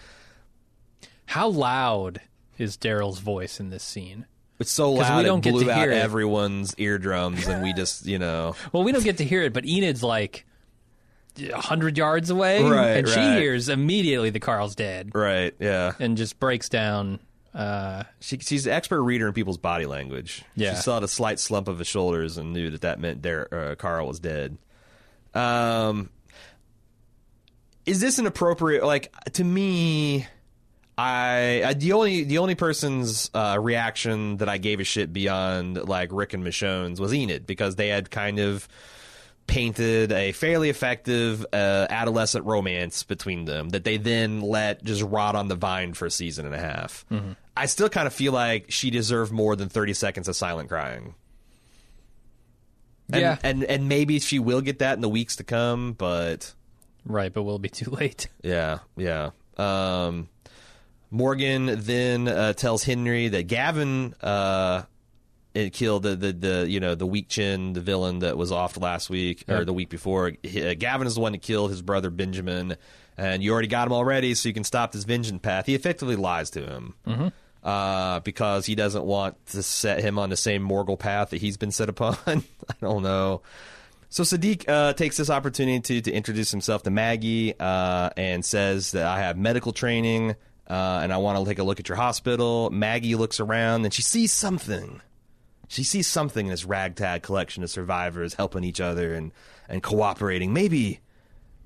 [1.25, 2.21] How loud
[2.57, 4.25] is Daryl's voice in this scene?
[4.59, 5.97] It's so loud we don't it get to out hear it.
[5.97, 9.65] everyone's eardrums, and we just, you know, Well, we don't get to hear it, but
[9.65, 10.45] Enid's like
[11.37, 15.53] a hundred yards away, Right, and she hears immediately the Carl's dead, right?
[15.59, 17.19] Yeah, and just breaks down.
[17.53, 20.43] Uh, she, she's an expert reader in people's body language.
[20.55, 20.73] Yeah.
[20.75, 23.75] she saw the slight slump of his shoulders and knew that that meant Der- uh,
[23.75, 24.57] Carl was dead.
[25.33, 26.09] Um,
[27.85, 28.83] is this an appropriate?
[28.85, 30.25] Like to me,
[30.97, 35.87] I, I the only the only person's uh, reaction that I gave a shit beyond
[35.87, 38.67] like Rick and Michonne's was Enid because they had kind of
[39.45, 45.35] painted a fairly effective uh, adolescent romance between them that they then let just rot
[45.35, 47.05] on the vine for a season and a half.
[47.55, 51.15] I still kind of feel like she deserved more than 30 seconds of silent crying.
[53.11, 53.37] And, Yeah.
[53.43, 56.53] and and maybe she will get that in the weeks to come, but
[57.05, 58.27] right, but will be too late?
[58.43, 59.31] yeah, yeah.
[59.57, 60.29] Um,
[61.11, 64.83] Morgan then uh, tells Henry that Gavin uh,
[65.53, 68.77] it killed the, the the you know the weak chin, the villain that was off
[68.77, 69.65] last week or Yep.
[69.67, 70.31] the week before.
[70.41, 72.77] He- uh, Gavin is the one that killed his brother Benjamin,
[73.17, 75.65] and you already got him already, so you can stop this vengeance path.
[75.67, 76.93] He effectively lies to him.
[77.63, 81.55] Uh, because he doesn't want to set him on the same Morgul path that he's
[81.55, 82.17] been set upon.
[82.27, 82.43] I
[82.81, 83.41] don't know.
[84.09, 88.91] So Siddiq uh, takes this opportunity to, to introduce himself to Maggie uh, and says
[88.91, 90.35] that I have medical training
[90.67, 92.69] uh, and I want to take a look at your hospital.
[92.69, 95.01] Maggie looks around and she sees something.
[95.67, 99.31] She sees something in this ragtag collection of survivors helping each other and,
[99.67, 100.53] and cooperating.
[100.53, 100.99] Maybe,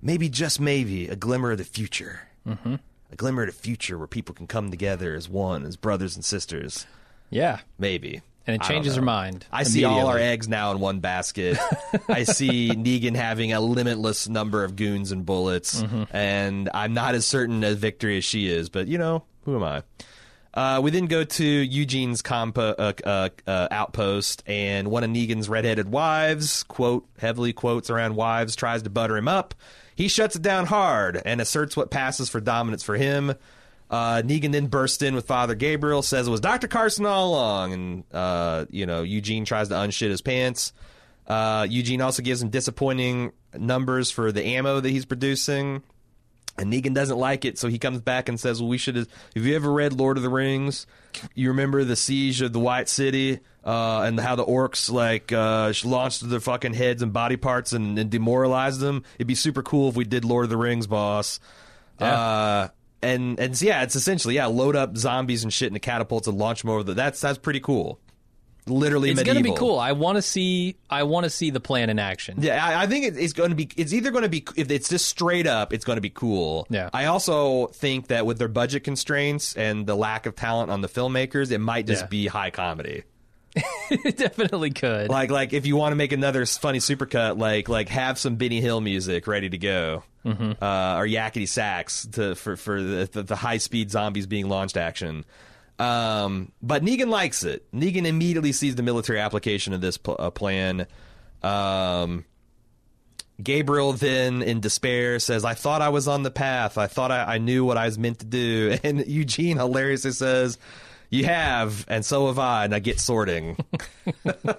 [0.02, 2.22] maybe just maybe, a glimmer of the future.
[2.48, 2.76] Mm-hmm.
[3.12, 6.86] A glimmer of future where people can come together as one, as brothers and sisters.
[7.30, 8.22] Yeah, Maybe.
[8.46, 9.46] and it changes her mind.
[9.52, 11.58] I see all our eggs now in one basket.
[12.10, 16.04] I see Negan having a limitless number of goons and bullets, Mm-hmm.
[16.16, 18.70] and I'm not as certain of victory as she is.
[18.70, 19.84] But you know, who am I?
[20.54, 25.48] Uh, we then go to Eugene's compo- uh, uh, uh, outpost, and one of Negan's
[25.50, 29.54] redheaded wives, quote heavily quotes around wives, tries to butter him up.
[29.98, 33.34] He shuts it down hard and asserts what passes for dominance for him.
[33.90, 36.68] Uh, Negan then bursts in with Father Gabriel, says it was Dr.
[36.68, 40.72] Carson all along, and uh, you know Eugene tries to unshit his pants.
[41.26, 45.82] Uh, Eugene also gives him disappointing numbers for the ammo that he's producing.
[46.60, 49.08] And Negan doesn't like it, so he comes back and says, "Well, we should have.
[49.36, 50.88] Have you ever read Lord of the Rings?
[51.36, 55.72] You remember the siege of the White City uh, and how the orcs like uh,
[55.88, 59.04] launched their fucking heads and body parts and, and demoralized them?
[59.18, 61.40] It'd be super cool if we did Lord of the Rings, boss."
[62.00, 62.70] Uh,
[63.02, 66.38] and and yeah, it's essentially yeah, load up zombies and shit in the catapults and
[66.38, 66.94] launch them over the.
[66.94, 68.00] That's that's pretty cool.
[68.70, 69.42] Literally, It's medieval.
[69.44, 69.80] gonna be cool.
[69.80, 70.76] I want to see.
[70.90, 72.38] I want to see the plan in action.
[72.42, 73.70] Yeah, I, I think it, it's going to be.
[73.78, 76.68] It's either going to be if it's just straight up, it's going to be cool.
[76.70, 76.90] Yeah.
[76.94, 80.90] I also think that with their budget constraints and the lack of talent on the
[80.90, 82.08] filmmakers, it might just Yeah.
[82.08, 83.04] be high comedy.
[83.90, 85.10] it definitely could.
[85.10, 88.62] Like, like if you want to make another funny supercut, like like have some Benny
[88.62, 90.62] Hill music ready to go, Mm-hmm.
[90.64, 94.76] uh, or yakety sax to for for the, the, the high speed zombies being launched
[94.78, 95.24] action.
[95.80, 97.72] Um, but Negan likes it.
[97.72, 100.88] Negan immediately sees the military application of this pl- uh, plan.
[101.44, 102.26] Um,
[103.42, 106.78] Gabriel then, in despair, says, I thought I was on the path.
[106.78, 108.78] I thought I, I knew what I was meant to do.
[108.84, 110.58] And Eugene hilariously says,
[111.10, 113.58] You have, and so have I, and I get sorting.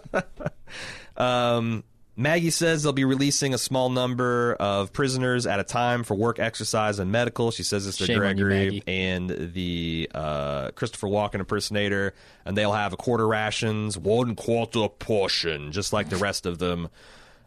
[1.17, 1.83] um,
[2.19, 6.41] Maggie says they'll be releasing a small number of prisoners at a time for work,
[6.41, 7.53] exercise, and medical.
[7.53, 12.15] She says this to Shame on you, Gregory and the uh, Christopher Walken impersonator,
[12.45, 16.89] and they'll have a quarter rations, one quarter portion, just like the rest of them.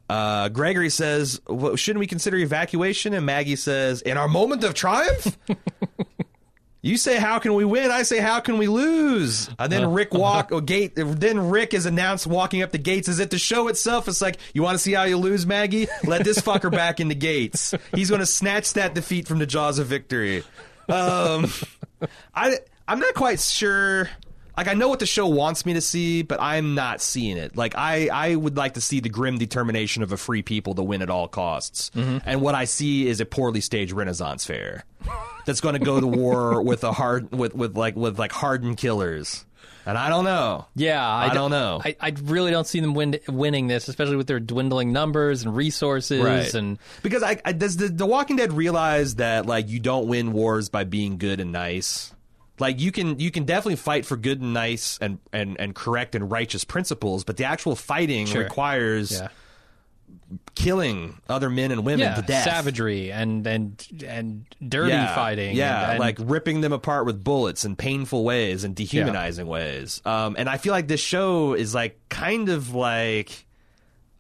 [0.10, 4.74] Uh, Gregory says, well, "Shouldn't we consider evacuation?" And Maggie says, "In our moment of
[4.74, 5.38] triumph."
[6.84, 7.92] You say how can we win?
[7.92, 9.50] I say how can we lose?
[9.60, 10.94] And then Rick walk or gate.
[10.96, 13.08] Then Rick is announced walking up the gates.
[13.08, 14.08] Is it the show itself?
[14.08, 15.88] It's like you want to see how you lose, Maggie?
[16.04, 17.76] Let this fucker back in the gates.
[17.94, 20.44] He's going to snatch that defeat from the jaws of victory.
[20.90, 21.52] Um,
[22.34, 22.58] I
[22.88, 24.10] I'm not quite sure.
[24.58, 27.56] Like I know what the show wants me to see, but I'm not seeing it.
[27.56, 30.84] Like I I would like to see the grim determination of a free people to
[30.84, 31.90] win at all costs.
[31.92, 32.18] Mm-hmm.
[32.26, 34.84] And what I see is a poorly staged Renaissance fair
[35.46, 38.78] that's going to go to war with a hard with with like with like hardened
[38.78, 39.46] killers.
[39.86, 40.68] And I don't know.
[40.76, 41.82] Yeah, I don't know.
[41.84, 45.56] I, I really don't see them win, winning this, especially with their dwindling numbers and
[45.56, 46.22] resources.
[46.54, 50.34] And because I, I does the, the Walking Dead realize that like you don't win
[50.34, 52.14] wars by being good and nice.
[52.62, 56.16] Like you can you can definitely fight for good and nice and and, and correct
[56.16, 58.44] and righteous principles, but the actual fighting Sure.
[58.44, 59.28] requires yeah,
[60.56, 62.44] killing other men and women yeah, to death.
[62.44, 65.56] savagery and and and dirty yeah, fighting.
[65.56, 70.02] Yeah, and, and- like ripping them apart with bullets in painful ways and dehumanizing ways.
[70.06, 73.46] Um, and I feel like this show is like kind of like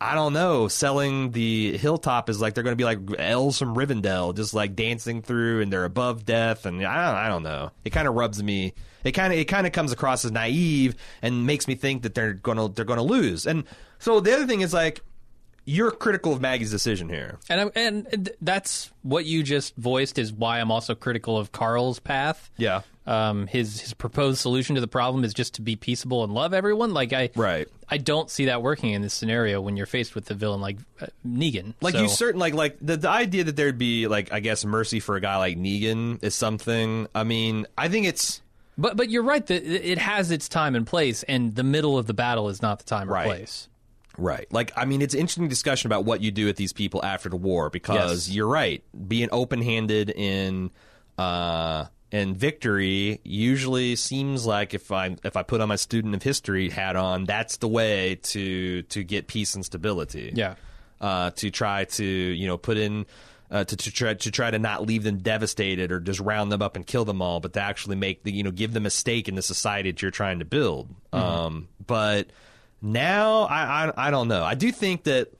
[0.01, 3.75] I don't know, selling the hilltop is like they're going to be like elves from
[3.75, 7.71] Rivendell, just like dancing through, and they're above death, and I don't, I don't know.
[7.85, 8.73] It kind of rubs me.
[9.03, 12.15] It kind of it kind of comes across as naive and makes me think that
[12.15, 13.45] they're gonna they're gonna lose.
[13.45, 13.63] And
[13.99, 15.01] so the other thing is like
[15.65, 17.37] you're critical of Maggie's decision here.
[17.47, 21.99] And I'm, and that's what you just voiced is why I'm also critical of Carl's
[21.99, 22.49] path.
[22.57, 22.81] Yeah.
[23.07, 26.53] Um, his his proposed solution to the problem is just to be peaceable and love
[26.53, 26.93] everyone.
[26.93, 27.67] Like I, Right.
[27.89, 30.77] I don't see that working in this scenario when you're faced with a villain like
[31.01, 31.73] uh, Negan.
[31.81, 34.63] Like So- you certain like like the, the idea that there'd be like I guess
[34.65, 37.07] mercy for a guy like Negan is something.
[37.15, 38.41] I mean, I think it's
[38.77, 42.05] but but you're right that it has its time and place, and the middle of
[42.05, 43.25] the battle is not the time or Right.
[43.25, 43.67] place.
[44.19, 44.45] right.
[44.53, 47.29] Like I mean, it's an interesting discussion about what you do with these people after
[47.29, 48.35] the war because Yes.
[48.35, 48.83] you're right.
[49.07, 50.69] Being open handed in
[51.17, 56.21] uh in victory usually seems like if I if I put on my student of
[56.23, 60.31] history hat on, that's the way to to get peace and stability.
[60.35, 60.55] Yeah.
[60.99, 63.05] uh, to try to you know put in
[63.49, 66.61] uh, to, to try to try to not leave them devastated or just round them
[66.61, 68.89] up and kill them all, but to actually make the you know give them a
[68.89, 70.89] stake in the society that you're trying to build.
[71.13, 72.27] Um, but
[72.81, 74.43] now I, I I don't know.
[74.43, 75.33] I do think that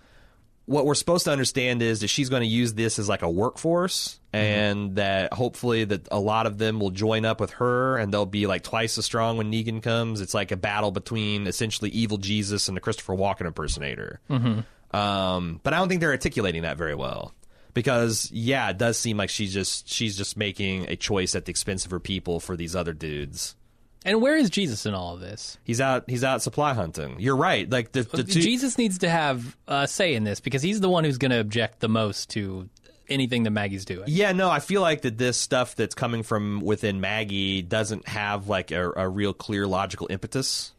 [0.72, 3.30] what we're supposed to understand is that she's going to use this as like a
[3.30, 8.14] workforce and that hopefully that a lot of them will join up with her and
[8.14, 10.22] they'll be like twice as strong when Negan comes.
[10.22, 14.22] It's like a battle between essentially evil Jesus and the Christopher Walken impersonator.
[14.98, 17.34] Um, but I don't think they're articulating that very well
[17.74, 21.50] because yeah, it does seem like she's just she's just making a choice at the
[21.50, 23.56] expense of her people for these other dudes.
[24.04, 25.58] And where is Jesus in all of this?
[25.64, 27.18] He's out he's out supply hunting.
[27.20, 27.70] You're right.
[27.70, 30.90] Like the, the two, Jesus needs to have a say in this because he's the
[30.90, 32.68] one who's going to object the most to
[33.10, 34.06] anything that Maggie's doing.
[34.08, 38.48] Yeah, no, I feel like that this stuff that's coming from within Maggie doesn't have
[38.48, 40.72] like a, a real clear logical impetus.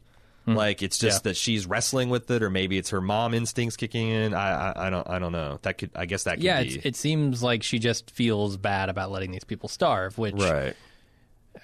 [0.45, 0.55] Hmm.
[0.55, 1.29] Like it's just Yeah.
[1.29, 4.33] that she's wrestling with it, or maybe it's her mom instincts kicking in.
[4.33, 5.59] I, I, I don't, I don't know.
[5.61, 9.11] That could, I guess that could Yeah, it seems like she just feels bad about
[9.11, 10.75] letting these people starve, which right,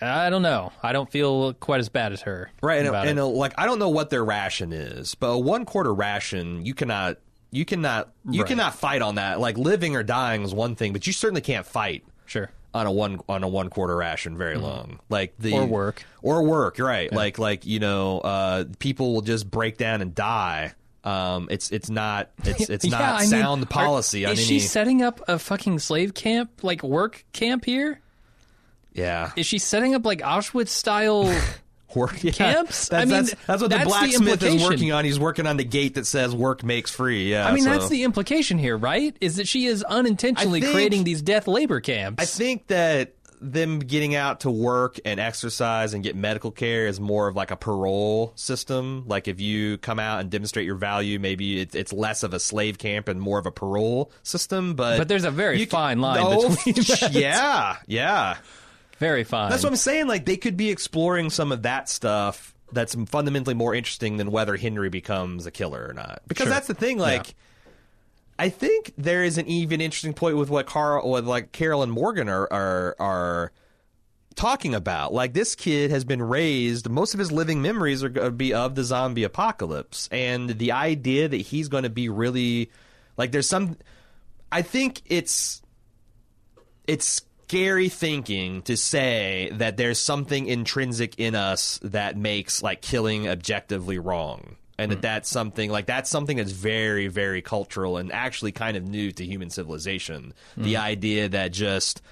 [0.02, 0.72] I don't know.
[0.82, 2.50] I don't feel quite as bad as her.
[2.62, 2.86] right.
[2.86, 6.66] And, and like I don't know what their ration is, but a one quarter ration,
[6.66, 7.18] you cannot,
[7.52, 8.48] you cannot, you Right.
[8.48, 9.40] cannot fight on that.
[9.40, 12.50] Like living or dying is one thing, but you certainly can't fight sure.
[12.74, 15.00] on a one on a one quarter ration very long.
[15.10, 15.64] Like the Mm-hmm.
[15.64, 16.04] Or work.
[16.22, 16.78] or work.
[16.78, 17.12] You're right.
[17.12, 20.74] Like like you know, uh, people will just break down and die.
[21.04, 24.40] Um, it's it's not it's it's Yeah, not I mean, sound are- policy on Is
[24.40, 24.48] any.
[24.48, 28.00] she setting up a fucking slave camp, like work camp here?
[29.00, 31.24] Yeah, Is she setting up like Auschwitz style?
[31.96, 32.32] work yeah.
[32.32, 32.90] Camps?
[32.90, 35.06] That's, I mean, that's, that's what that's the the blacksmith is working on.
[35.06, 37.90] He's working on the gate that says "work makes free." Yeah, I mean, so- that's
[37.90, 39.16] the implication here, right?
[39.22, 42.22] Is that she is unintentionally think- creating these death labor camps?
[42.22, 47.00] I think that them getting out to work and exercise and get medical care is
[47.00, 49.06] more of like a parole system.
[49.08, 52.40] Like if you come out and demonstrate your value, maybe it's, it's less of a
[52.40, 54.74] slave camp and more of a parole system.
[54.76, 56.54] But But there's a very you can- fine line Oh.
[57.12, 58.38] Yeah, yeah.
[59.00, 59.50] Very fine.
[59.50, 60.08] That's what I'm saying.
[60.08, 64.56] Like they could be exploring some of that stuff that's fundamentally more interesting than whether
[64.56, 66.22] Henry becomes a killer or not.
[66.28, 66.54] Because Sure.
[66.54, 66.98] that's the thing.
[66.98, 67.34] Like
[68.38, 71.92] I think there is an even interesting point with what Carl, what like Carol and
[71.92, 73.52] Morgan are are are
[74.36, 75.14] talking about.
[75.14, 78.54] Like this kid has been raised; most of his living memories are going to be
[78.54, 82.72] of the zombie apocalypse, and the idea that he's going to be really
[83.18, 83.78] like there's some.
[84.52, 85.62] I think it's
[86.88, 93.28] it's scary thinking to say that there's something intrinsic in us that makes like killing
[93.28, 94.56] objectively wrong.
[94.78, 98.88] And that that's something like that's something that's very very cultural and actually kind of
[98.88, 100.34] new to human civilization.
[100.58, 102.04] The idea that just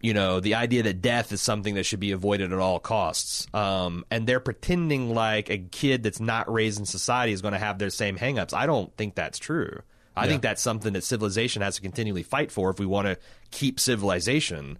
[0.00, 3.48] you know the idea that death is something that should be avoided at all costs.
[3.52, 7.58] Um, and they're pretending like a kid that's not raised in society is going to
[7.58, 8.54] have their same hangups.
[8.54, 9.82] I don't think that's true
[10.16, 13.18] i think that's something that civilization has to continually fight for if we want to
[13.50, 14.78] keep civilization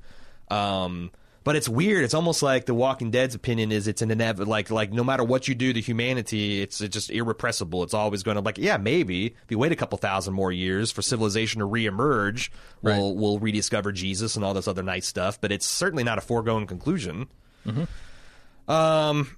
[0.51, 1.11] um,
[1.45, 2.05] but it's weird.
[2.05, 4.51] It's almost like The Walking Dead's opinion is it's an inevitable.
[4.51, 7.83] Like like no matter what you do to humanity, it's, it's just irrepressible.
[7.83, 10.91] It's always going to like yeah maybe if you wait a couple thousand more years
[10.91, 12.49] for civilization to reemerge,
[12.99, 15.39] we'll we'll rediscover Jesus and all this other nice stuff.
[15.39, 17.29] But it's certainly not a foregone conclusion.
[18.67, 19.37] Um,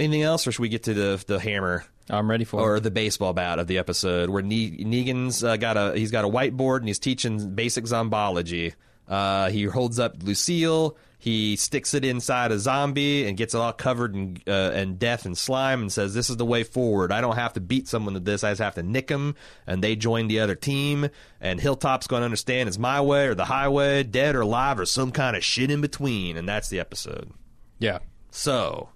[0.00, 1.84] anything else, or should we get to the the hammer?
[2.08, 2.82] I'm ready for or it.
[2.82, 6.28] the baseball bat of the episode where ne- Negan's uh, got a he's got a
[6.28, 8.74] whiteboard and he's teaching basic zombology.
[9.08, 10.96] Uh, he holds up Lucille.
[11.18, 15.24] He sticks it inside a zombie and gets it all covered in uh, in death
[15.26, 17.10] and slime and says, "This is the way forward.
[17.10, 18.44] I don't have to beat someone to this.
[18.44, 19.34] I just have to nick them."
[19.66, 21.08] And they join the other team.
[21.40, 24.86] And Hilltop's going to understand it's my way or the highway, dead or alive, or
[24.86, 26.36] some kind of shit in between.
[26.36, 27.32] And that's the episode.
[27.78, 28.00] Yeah.
[28.30, 28.90] So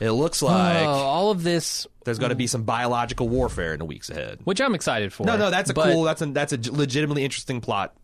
[0.00, 3.78] it looks like Oh, all of this, there's going to be some biological warfare in
[3.78, 4.40] the weeks ahead.
[4.44, 5.24] which I'm excited for.
[5.24, 6.02] No, no, that's a but- cool.
[6.04, 7.94] That's a that's a legitimately interesting plot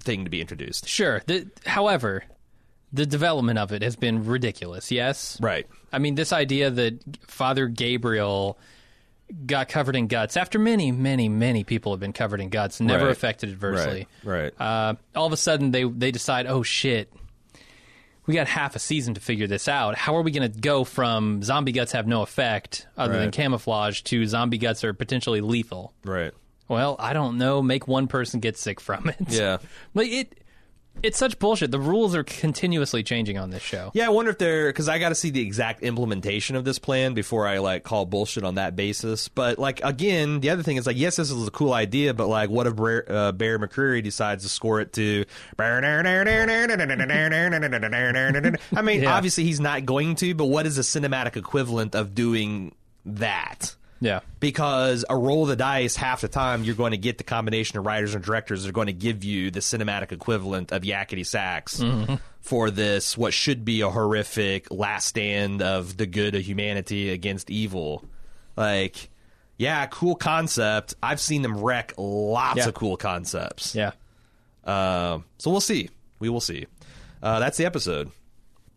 [0.00, 0.88] thing to be introduced.
[0.88, 1.22] Sure.
[1.26, 2.24] The, however,
[2.92, 4.90] the development of it has been ridiculous.
[4.90, 5.38] Yes.
[5.40, 5.66] Right.
[5.92, 8.58] I mean, this idea that Father Gabriel
[9.46, 13.04] got covered in guts after many, many, many people have been covered in guts, never
[13.06, 13.10] Right.
[13.12, 14.06] affected adversely.
[14.22, 14.52] Right.
[14.58, 14.60] Right.
[14.60, 17.12] Uh, all of a sudden, they they decide, oh shit,
[18.26, 19.94] we got half a season to figure this out.
[19.96, 24.02] How are we going to go from zombie guts have no effect other than camouflage
[24.02, 25.92] to zombie guts are potentially lethal?
[26.04, 26.32] right.
[26.66, 27.60] Well, I don't know.
[27.60, 29.16] Make one person get sick from it.
[29.28, 29.58] Yeah.
[29.94, 30.38] like it.
[31.02, 31.70] It's such bullshit.
[31.70, 33.90] The rules are continuously changing on this show.
[33.92, 36.78] Yeah, I wonder if they're because I got to see the exact implementation of this
[36.78, 39.28] plan before I like call bullshit on that basis.
[39.28, 42.28] But like again, the other thing is like, yes, this is a cool idea, but
[42.28, 45.26] like, what if Bear, uh, Bear McCreary decides to score it to?
[45.58, 45.80] I
[48.82, 49.14] mean, Yeah.
[49.14, 52.74] obviously he's not going to, but what is the cinematic equivalent of doing
[53.04, 53.74] that?
[54.04, 54.20] Yeah.
[54.38, 57.78] because a roll of the dice half the time you're going to get the combination
[57.78, 61.24] of writers and directors that are going to give you the cinematic equivalent of yakety
[61.26, 61.82] sax
[62.40, 67.48] for this what should be a horrific last stand of the good of humanity against
[67.50, 68.04] evil
[68.56, 69.08] like
[69.56, 72.68] yeah cool concept i've seen them wreck lots Yeah.
[72.68, 73.92] of cool concepts Yeah.
[74.64, 75.88] uh, so we'll see
[76.18, 76.66] we will see
[77.22, 78.10] uh, that's the episode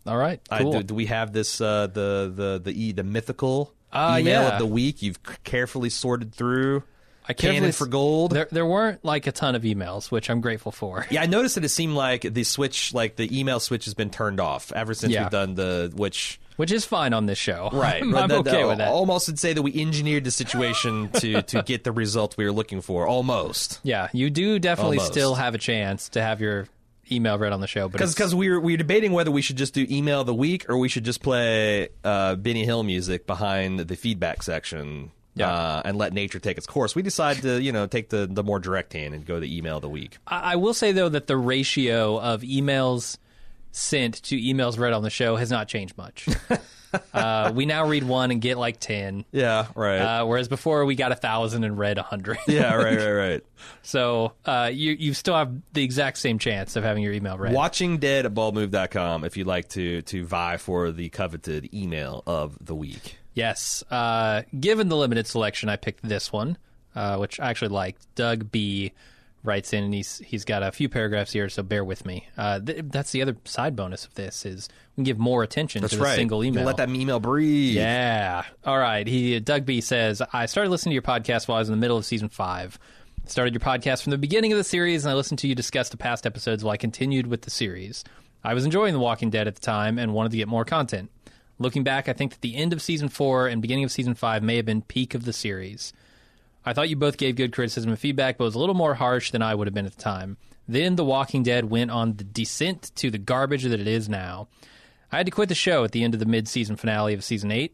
[0.05, 0.39] All right.
[0.49, 4.41] I- do, do we have this uh, the the the e the mythical Uh, email
[4.43, 4.53] yeah.
[4.53, 6.83] of the week you've carefully sorted through?
[7.29, 8.31] I Cannon for gold.
[8.31, 11.05] There, there weren't like a ton of emails, which I'm grateful for.
[11.09, 14.09] yeah, I noticed that it seemed like the switch, like the email switch, has been
[14.09, 15.23] turned off ever since Yeah.
[15.23, 16.39] we've done the which.
[16.55, 17.69] Which is fine on this show.
[17.73, 18.88] Right, I'm, I'm the- okay the- with that.
[18.88, 22.51] Almost would say that we engineered the situation to to get the result we were
[22.53, 23.05] looking for.
[23.05, 23.81] Almost.
[23.83, 25.11] Yeah, you do definitely Almost.
[25.13, 26.67] still have a chance to have your
[27.12, 29.58] email read on the show, but Because we were we were debating whether we should
[29.58, 33.28] just do email of the week or we should just play uh, Benny Hill music
[33.28, 35.12] behind the feedback section.
[35.36, 35.51] Yeah.
[35.51, 36.95] Uh, and let nature take its course.
[36.95, 39.76] We decided to, you know, take the, the more direct hand and go the email
[39.76, 40.18] of the week.
[40.26, 43.20] I, I will say though that the ratio of emails
[43.72, 46.28] sent to emails read on the show has not changed much.
[47.13, 49.97] uh, we now read one and get like ten, Yeah, right.
[49.99, 52.38] uh, whereas before we got a thousand and read a hundred.
[52.47, 53.43] yeah, right, right, right.
[53.81, 57.53] so uh, you you still have the exact same chance of having your email read.
[57.53, 62.57] Watching Dead at baldmove.com if you'd like to to vie for the coveted email of
[62.63, 63.17] the week.
[63.33, 63.83] Yes.
[63.91, 66.57] Uh, given the limited selection, I picked this one,
[66.95, 68.07] uh, which I actually liked.
[68.15, 68.93] Doug B
[69.43, 72.27] writes in, and he's he's got a few paragraphs here, so bear with me.
[72.38, 75.81] Uh, th- that's the other side bonus of this is we can give more attention
[75.81, 76.15] That's to the right.
[76.15, 76.65] single email.
[76.65, 77.75] Let that email breathe.
[77.75, 78.43] Yeah.
[78.65, 79.05] All right.
[79.07, 81.81] He Doug B says, I started listening to your podcast while I was in the
[81.81, 82.77] middle of season five.
[83.25, 85.89] Started your podcast from the beginning of the series, and I listened to you discuss
[85.89, 88.03] the past episodes while I continued with the series.
[88.43, 91.11] I was enjoying The Walking Dead at the time and wanted to get more content.
[91.59, 94.43] Looking back, I think that the end of season four and beginning of season five
[94.43, 95.91] may have been peak of the series.
[96.68, 99.32] I thought you both gave good criticism and feedback, but was a little more harsh
[99.32, 100.36] than I would have been at the time.
[100.68, 104.49] Then The Walking Dead went on the descent to the garbage that it is now.
[105.09, 107.24] I had to quit the show at the end of the mid season finale of
[107.24, 107.74] season 8.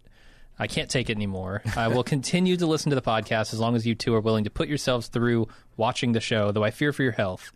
[0.59, 1.63] I can't take it anymore.
[1.75, 4.43] I will continue to listen to the podcast as long as you two are willing
[4.43, 7.51] to put yourselves through watching the show, though I fear for your health.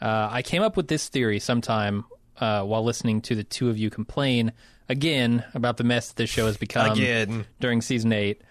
[0.00, 2.04] Uh, I came up with this theory sometime
[2.38, 4.52] uh, while listening to the two of you complain
[4.88, 7.46] again about the mess that this show has become Again.
[7.58, 8.42] during season eight.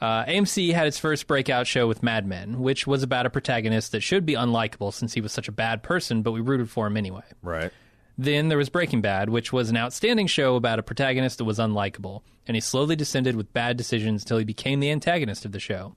[0.00, 3.92] Uh, AMC had its first breakout show with Mad Men, which was about a protagonist
[3.92, 6.86] that should be unlikable since he was such a bad person, but we rooted for
[6.86, 7.24] him anyway.
[7.42, 7.72] Right.
[8.16, 11.58] Then there was Breaking Bad, which was an outstanding show about a protagonist that was
[11.58, 15.60] unlikable, and he slowly descended with bad decisions until he became the antagonist of the
[15.60, 15.94] show.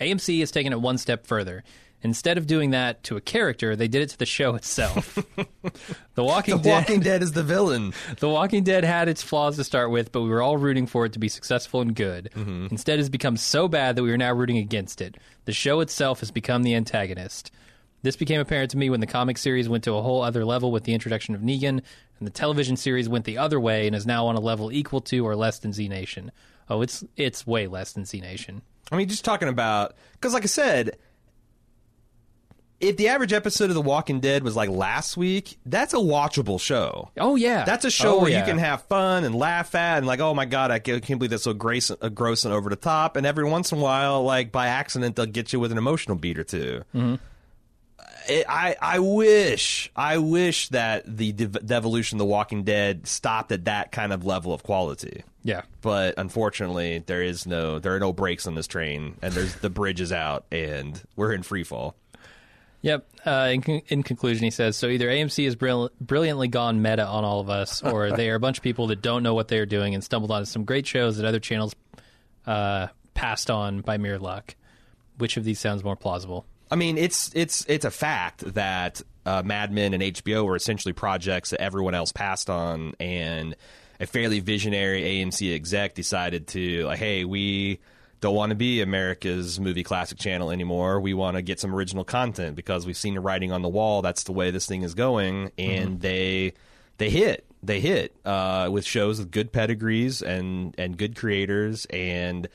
[0.00, 1.64] AMC has taken it one step further.
[2.06, 5.14] Instead of doing that to a character, they did it to the show itself.
[6.14, 7.92] the Walking The Dead Walking Dead is the villain.
[8.20, 11.04] the Walking Dead had its flaws to start with, but we were all rooting for
[11.04, 12.30] it to be successful and good.
[12.36, 12.68] Mm-hmm.
[12.70, 15.16] Instead, it's become so bad that we are now rooting against it.
[15.46, 17.50] The show itself has become the antagonist.
[18.02, 20.70] This became apparent to me when the comic series went to a whole other level
[20.70, 21.82] with the introduction of Negan, and
[22.20, 25.26] the television series went the other way and is now on a level equal to
[25.26, 26.30] or less than Z Nation.
[26.70, 28.62] Oh, it's it's way less than Z Nation.
[28.92, 30.98] I mean, just talking about because, like I said,
[32.80, 36.60] if the average episode of The Walking Dead was like last week, that's a watchable
[36.60, 37.10] show.
[37.18, 38.40] Oh yeah, That's a show Oh, where yeah.
[38.40, 41.30] you can have fun and laugh at, and like, oh my god, I can't believe
[41.30, 43.16] that's so grace, uh, gross and over the top.
[43.16, 46.16] And every once in a while, like by accident, they'll get you with an emotional
[46.16, 47.14] beat or 2 Mm-hmm.
[48.28, 53.52] It, I I wish I wish that the dev- devolution of The Walking Dead stopped
[53.52, 55.22] at that kind of level of quality.
[55.44, 55.62] yeah.
[55.80, 59.70] But unfortunately, there is no there are no brakes on this train, and there's the
[59.70, 61.94] bridge is out, and we're in free fall.
[62.86, 63.04] Yep.
[63.26, 67.04] Uh, in, con- in conclusion, he says so either AMC has brill- brilliantly gone meta
[67.04, 69.48] on all of us, or they are a bunch of people that don't know what
[69.48, 71.74] they are doing and stumbled onto some great shows that other channels
[72.46, 74.54] uh, passed on by mere luck.
[75.18, 76.46] Which of these sounds more plausible?
[76.70, 80.92] I mean, it's it's it's a fact that uh, Mad Men and HBO were essentially
[80.92, 83.56] projects that everyone else passed on, and
[83.98, 87.80] a fairly visionary AMC exec decided to like, hey, we
[88.20, 91.00] don't want to be America's movie classic channel anymore.
[91.00, 94.02] We want to get some original content because we've seen the writing on the wall.
[94.02, 96.54] That's the way this thing is going, and they
[96.98, 102.48] they hit they hit uh, with shows with good pedigrees and and good creators, and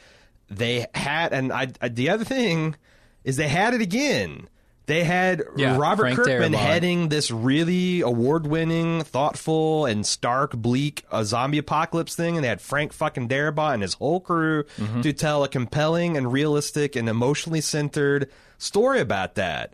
[0.50, 2.76] they had and I, I the other thing
[3.24, 4.48] is they had it again.
[4.88, 6.56] They had Yeah, Robert Frank Kirkman Darabont.
[6.56, 12.60] heading this really award-winning, thoughtful, and stark, bleak uh, zombie apocalypse thing, and they had
[12.62, 15.02] Frank fucking Darabont and his whole crew Mm-hmm.
[15.02, 19.74] to tell a compelling and realistic and emotionally centered story about that.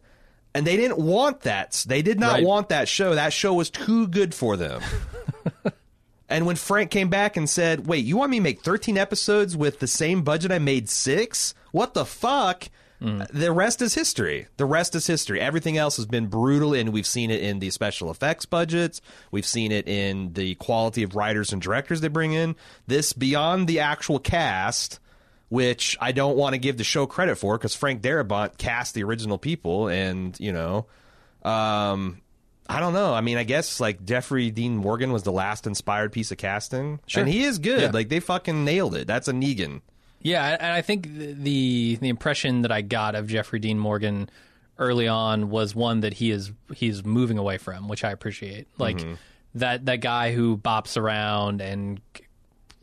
[0.54, 1.84] And they didn't want that.
[1.88, 2.44] They did not Right.
[2.46, 3.16] want that show.
[3.16, 4.82] That show was too good for them.
[6.30, 9.56] And when Frank came back and said, "Wait, you want me to make 13 episodes
[9.56, 11.54] with the same budget I made 6?
[11.72, 12.68] What the fuck?"
[13.00, 14.48] The rest is history.
[14.58, 15.40] The rest is history.
[15.40, 19.02] Everything else has been brutal and we've seen it in the special effects budgets.
[19.32, 22.56] We've seen it in the quality of writers and directors they bring in.
[22.88, 25.00] This beyond the actual cast
[25.50, 29.04] which I don't want to give the show credit for because Frank Darabont cast the
[29.06, 30.88] original people, and you know,
[31.42, 32.20] um,
[32.70, 33.14] I don't know.
[33.14, 37.00] I mean, I guess like Jeffrey Dean Morgan was the last inspired piece of casting,
[37.08, 37.24] Sure.
[37.24, 37.82] and he is good.
[37.82, 37.92] Yeah.
[37.94, 39.08] Like they fucking nailed it.
[39.08, 39.80] That's a Negan.
[40.22, 44.30] Yeah, and I think the the impression that I got of Jeffrey Dean Morgan
[44.80, 48.68] early on was one that he is he's moving away from, which I appreciate.
[48.78, 49.04] Like
[49.56, 52.00] that that guy who bops around and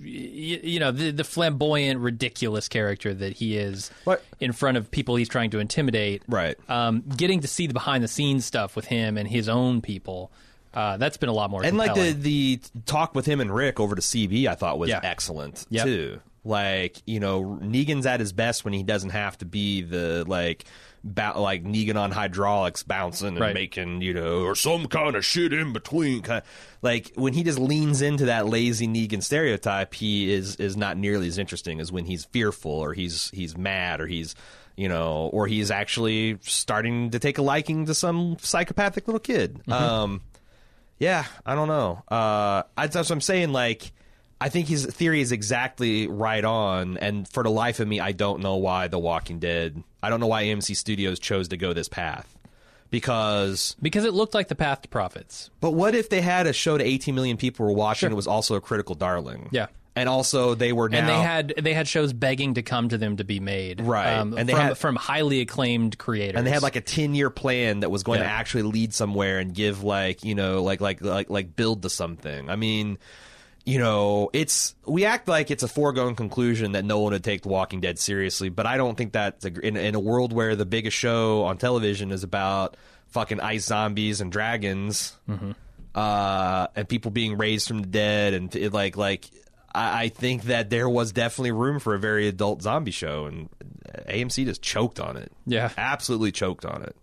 [0.01, 4.91] y- you know the, the flamboyant, ridiculous character that he is What- in front of
[4.91, 6.23] people he's trying to intimidate.
[6.29, 6.57] Right.
[6.69, 10.31] Um, getting to see the behind the scenes stuff with him and his own people.
[10.73, 13.79] Uh, that's been a lot more And like the the talk with him and Rick
[13.79, 15.01] over to CB, I thought was Yeah.
[15.05, 15.85] excellent Yep.
[15.85, 16.21] too.
[16.45, 20.65] Like you know, Negan's at his best when he doesn't have to be the like.
[21.07, 23.53] Ba- like Negan on hydraulics bouncing and Right.
[23.53, 26.23] making, you know, or some kind of shit in between.
[26.23, 26.43] Kind
[26.81, 31.29] like when he just leans into that lazy Negan stereotype, he is is not nearly
[31.29, 34.35] as interesting as when he's fearful or he's he's mad or he's
[34.79, 39.61] you know or he's actually starting to take a liking to some psychopathic little kid.
[39.71, 40.23] Um,
[40.99, 42.03] yeah, I don't know.
[42.11, 43.53] Uh, I, that's what I'm saying.
[43.53, 43.93] Like,
[44.45, 46.99] I think his theory is exactly right on.
[46.99, 49.83] And for the life of me, I don't know why The Walking Dead.
[50.03, 52.29] I don't know why AMC Studios chose to go this path.
[52.91, 55.51] Because, because it looked like the path to profits.
[55.61, 58.13] but what if they had a show to 18 million people were watching?
[58.13, 59.49] It was also a critical darling.
[59.51, 59.67] Yeah.
[59.97, 60.99] and also they were now.
[60.99, 64.13] and they had they had shows begging to come to them to be made, Right.
[64.19, 67.15] Um, And they from, had- from highly acclaimed creators, and they had like a 10
[67.15, 70.81] year plan that was going to actually lead somewhere and give like you know like
[70.81, 72.99] like like like build to something i mean
[73.65, 77.43] you know it's we act like it's a foregone conclusion that no one would take
[77.43, 80.55] the walking dead seriously but i don't think that's a, in, in a world where
[80.55, 82.77] the biggest show on television is about
[83.09, 85.17] fucking ice zombies and dragons
[85.95, 89.31] uh and people being raised from the dead and it, like like
[89.75, 93.49] I, I think that there was definitely room for a very adult zombie show, and
[94.09, 95.33] AMC just choked on it.
[95.47, 95.71] Yeah.
[95.77, 96.97] absolutely choked on it.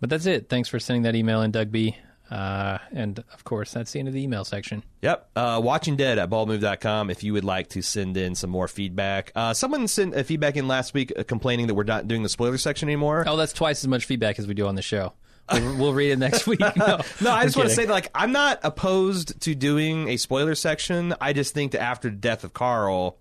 [0.00, 0.48] But that's it.
[0.48, 1.96] Thanks for sending that email in, Doug B.
[2.30, 4.84] Uh, and of course, that's the end of the email section.
[5.02, 5.30] Yep.
[5.34, 9.32] Uh, Watching Dead at baldmove.com if you would like to send in some more feedback.
[9.34, 12.28] Uh, someone sent a feedback in last week uh, complaining that we're not doing the
[12.28, 13.24] spoiler section anymore.
[13.26, 15.12] Oh, that's twice as much feedback as we do on the show.
[15.52, 16.60] We'll, we'll read it next week.
[16.76, 20.54] No, No, I just want to say, like, I'm not opposed to doing a spoiler
[20.54, 21.14] section.
[21.20, 23.18] I just think that after the death of Carl,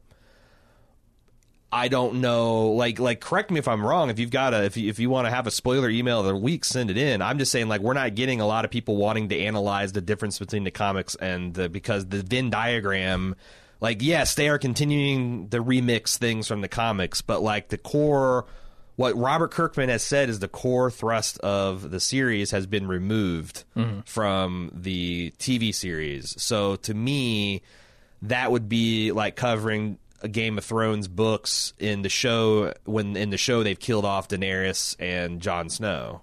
[1.72, 2.70] I don't know.
[2.70, 4.10] Like, like, correct me if I'm wrong.
[4.10, 6.26] If you've got a, if you, if you want to have a spoiler email of
[6.26, 7.22] the week, send it in.
[7.22, 10.02] I'm just saying, like, we're not getting a lot of people wanting to analyze the
[10.02, 13.36] difference between the comics and the because the Venn diagram.
[13.82, 18.46] Like, yes, they are continuing the remix things from the comics, but like the core
[19.00, 23.64] what Robert Kirkman has said is the core thrust of the series has been removed
[23.74, 24.02] mm-hmm.
[24.02, 26.36] from the TV series.
[26.44, 27.62] So to me,
[28.24, 33.38] that would be like covering Game of Thrones books in the show when in the
[33.38, 36.22] show they've killed off Daenerys and Jon Snow.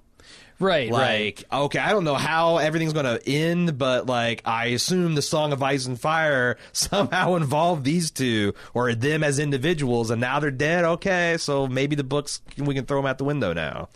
[0.58, 1.36] right, right.
[1.38, 5.22] Like, okay, I don't know how everything's going to end, but like, I assume the
[5.22, 10.40] Song of Ice and Fire somehow involved these two or them as individuals, and now
[10.40, 10.84] they're dead.
[10.84, 13.88] Okay, so maybe the books we can throw them out the window now.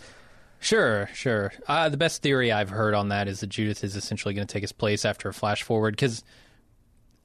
[0.61, 1.53] Sure, sure.
[1.67, 4.53] Uh, the best theory I've heard on that is that Judith is essentially going to
[4.53, 6.23] take his place after a flash forward because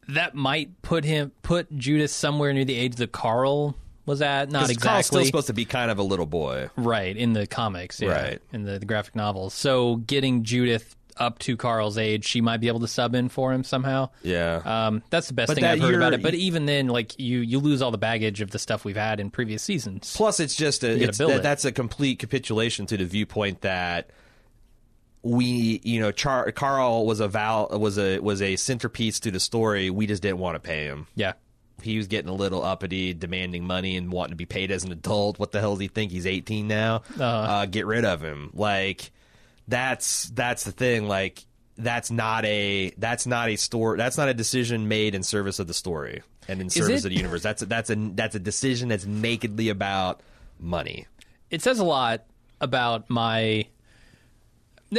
[0.10, 3.76] that might put him put Judith somewhere near the age that Carl
[4.06, 4.52] was at.
[4.52, 6.70] Not 'Cause Carl's still exactly supposed to be kind of a little boy.
[6.76, 8.42] right in the comics, yeah, Right.
[8.54, 9.54] in the, the graphic novels.
[9.54, 13.54] So getting Judith up to Carl's age, she might be able to sub in for
[13.54, 14.10] him somehow.
[14.22, 14.62] Yeah.
[14.66, 16.22] Um, that's the best But thing I've heard about it.
[16.22, 19.20] But even then, like you, you lose all the baggage of the stuff we've had
[19.22, 20.14] in previous seasons.
[20.16, 21.42] Plus, it's just a it's, that, it.
[21.42, 24.10] that's a complete capitulation to the viewpoint that
[25.28, 29.40] we, you know, Char- Carl was a val was a was a centerpiece to the
[29.40, 29.90] story.
[29.90, 31.08] We just didn't want to pay him.
[31.16, 31.34] Yeah,
[31.82, 34.92] He was getting a little uppity, demanding money and wanting to be paid as an
[34.92, 35.40] adult.
[35.40, 36.12] What the hell does he think?
[36.12, 36.98] He's 18 now.
[37.16, 37.24] Uh-huh.
[37.24, 38.52] Uh, get rid of him.
[38.54, 39.12] Like
[39.68, 41.08] that's that's the thing.
[41.08, 41.44] Like
[41.78, 43.98] that's not a that's not a story.
[43.98, 47.12] That's not a decision made in service of the story and in service it- of
[47.12, 47.42] the universe.
[47.42, 50.22] That's a, that's a that's a decision that's nakedly about
[50.60, 51.08] money.
[51.50, 52.26] it says a lot
[52.62, 53.66] about my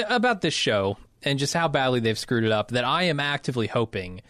[0.08, 3.66] about this show and just how badly they've screwed it up that I am actively
[3.66, 4.20] hoping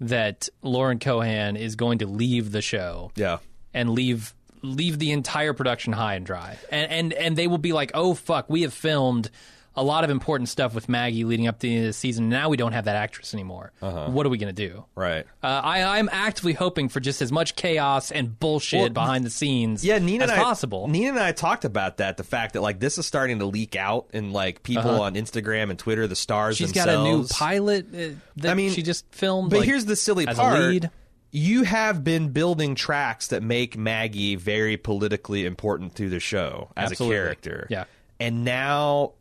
[0.00, 3.38] that Lauren Cohan is going to leave the show Yeah.
[3.72, 6.58] and leave leave the entire production high and dry.
[6.70, 9.30] And and and they will be like, "Oh fuck, we have filmed
[9.76, 12.28] a lot of important stuff with Maggie leading up to the end of the season.
[12.28, 13.72] Now we don't have that actress anymore.
[13.80, 15.26] What are we going to do?" Right.
[15.42, 19.30] Uh, I, I'm actively hoping for just as much chaos and bullshit Well, behind the
[19.30, 20.88] scenes Yeah, Nina as and I, possible.
[20.88, 22.16] Nina and I talked about that.
[22.16, 25.70] The fact that like this is starting to leak out, and like people on Instagram
[25.70, 26.56] and Twitter, the stars.
[26.60, 26.66] Uh-huh.
[26.66, 26.96] She's themselves.
[26.96, 29.50] got a new pilot uh, that I mean, she just filmed.
[29.50, 30.86] But like, here's the silly part:
[31.32, 36.92] you have been building tracks that make Maggie very politically important to the show as
[36.92, 37.16] Absolutely.
[37.16, 37.66] a character.
[37.68, 37.84] Yeah.
[38.18, 39.12] and now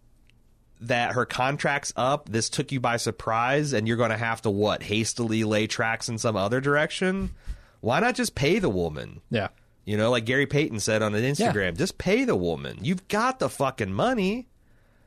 [0.81, 4.49] that her contract's up, this took you by surprise, and you're going to have to
[4.49, 7.31] what hastily lay tracks in some other direction.
[7.81, 9.21] Why not just pay the woman?
[9.29, 9.49] Yeah.
[9.85, 12.79] You know, like Gary Payton said on an Instagram, just pay the woman.
[12.81, 14.47] You've got the fucking money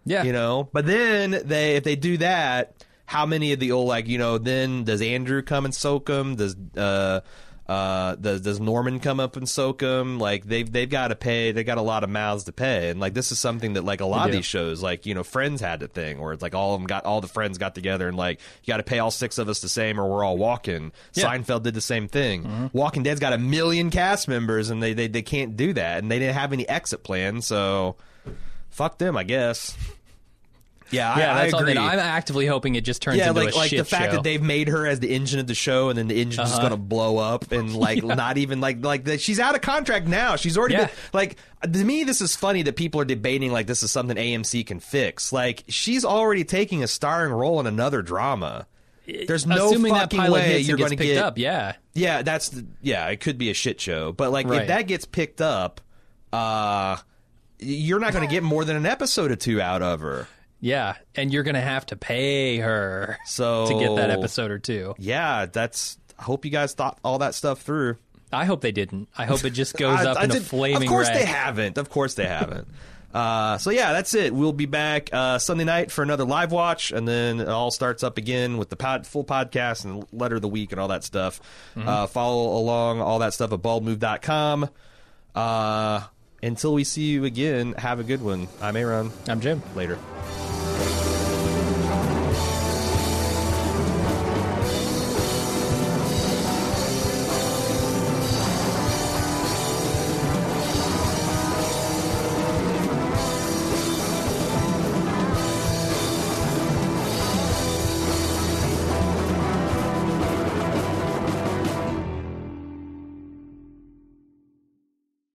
[0.05, 0.23] Yeah.
[0.23, 0.69] you know.
[0.73, 4.39] But then they, if they do that, how many of the old like you know?
[4.39, 6.37] Then does Andrew come and soak them?
[6.37, 7.21] Does uh
[7.69, 10.19] uh does does Norman come up and soak him?
[10.19, 11.53] Like they've they've got to pay.
[11.53, 14.01] They got a lot of mouths to pay, and like this is something that like
[14.01, 16.55] a lot of these shows, like you know, Friends had a thing where it's like
[16.55, 18.99] all of them got all the friends got together and like you got to pay
[18.99, 20.93] all six of us the same or we're all walking.
[21.13, 21.25] Yeah.
[21.27, 22.71] Seinfeld did the same thing.
[22.73, 26.11] Walking Dead's got a million cast members and they, they they can't do that, and
[26.11, 27.97] they didn't have any exit plan, so
[28.71, 29.77] fuck them, I guess.
[30.91, 31.75] Yeah, yeah, I, that's I all agree.
[31.75, 31.81] that.
[31.83, 34.17] I'm actively hoping it just turns yeah, into like a like shit the fact show.
[34.17, 36.55] that they've made her as the engine of the show, and then the engine's just
[36.55, 36.63] Uh-huh.
[36.71, 40.37] gonna blow up, and like not even like like the, she's out of contract now.
[40.37, 40.87] She's already Yeah.
[40.87, 42.05] been like to me.
[42.05, 45.33] This is funny that people are debating like this is something AMC can fix.
[45.33, 48.67] Like she's already taking a starring role in another drama.
[49.27, 51.39] There's no Assuming that fucking pilot way hits you're going gets to picked get up,
[51.39, 51.77] yeah.
[51.95, 53.07] yeah, that's the, yeah.
[53.09, 54.61] It could be a shit show, but like Right.
[54.63, 55.81] if that gets picked up,
[56.31, 56.99] uh,
[57.59, 60.29] you're not going to get more than an episode or two out of her.
[60.61, 64.59] Yeah, and you're going to have to pay her So to get that episode or
[64.59, 64.95] two.
[64.99, 65.99] Yeah, that's.
[66.19, 67.97] I hope you guys thought all that stuff through.
[68.33, 69.09] I hope they didn't.
[69.17, 71.19] I hope it just goes I- up I in a did- flaming Of course wreck.
[71.19, 71.79] they haven't.
[71.79, 72.67] Of course they haven't.
[73.15, 74.35] Uh, so yeah, that's it.
[74.35, 78.03] We'll be back uh, Sunday night for another live watch, and then it all starts
[78.03, 81.05] up again with the pod, full podcast and letter of the week and all that
[81.05, 81.41] stuff.
[81.75, 81.89] Mm-hmm.
[81.89, 84.69] Uh, follow along all that stuff at baldmove.com.
[85.35, 86.03] Uh,
[86.43, 88.47] until we see you again, have a good one.
[88.61, 89.11] I'm Aaron.
[89.27, 89.63] I'm Jim.
[89.75, 89.99] Later.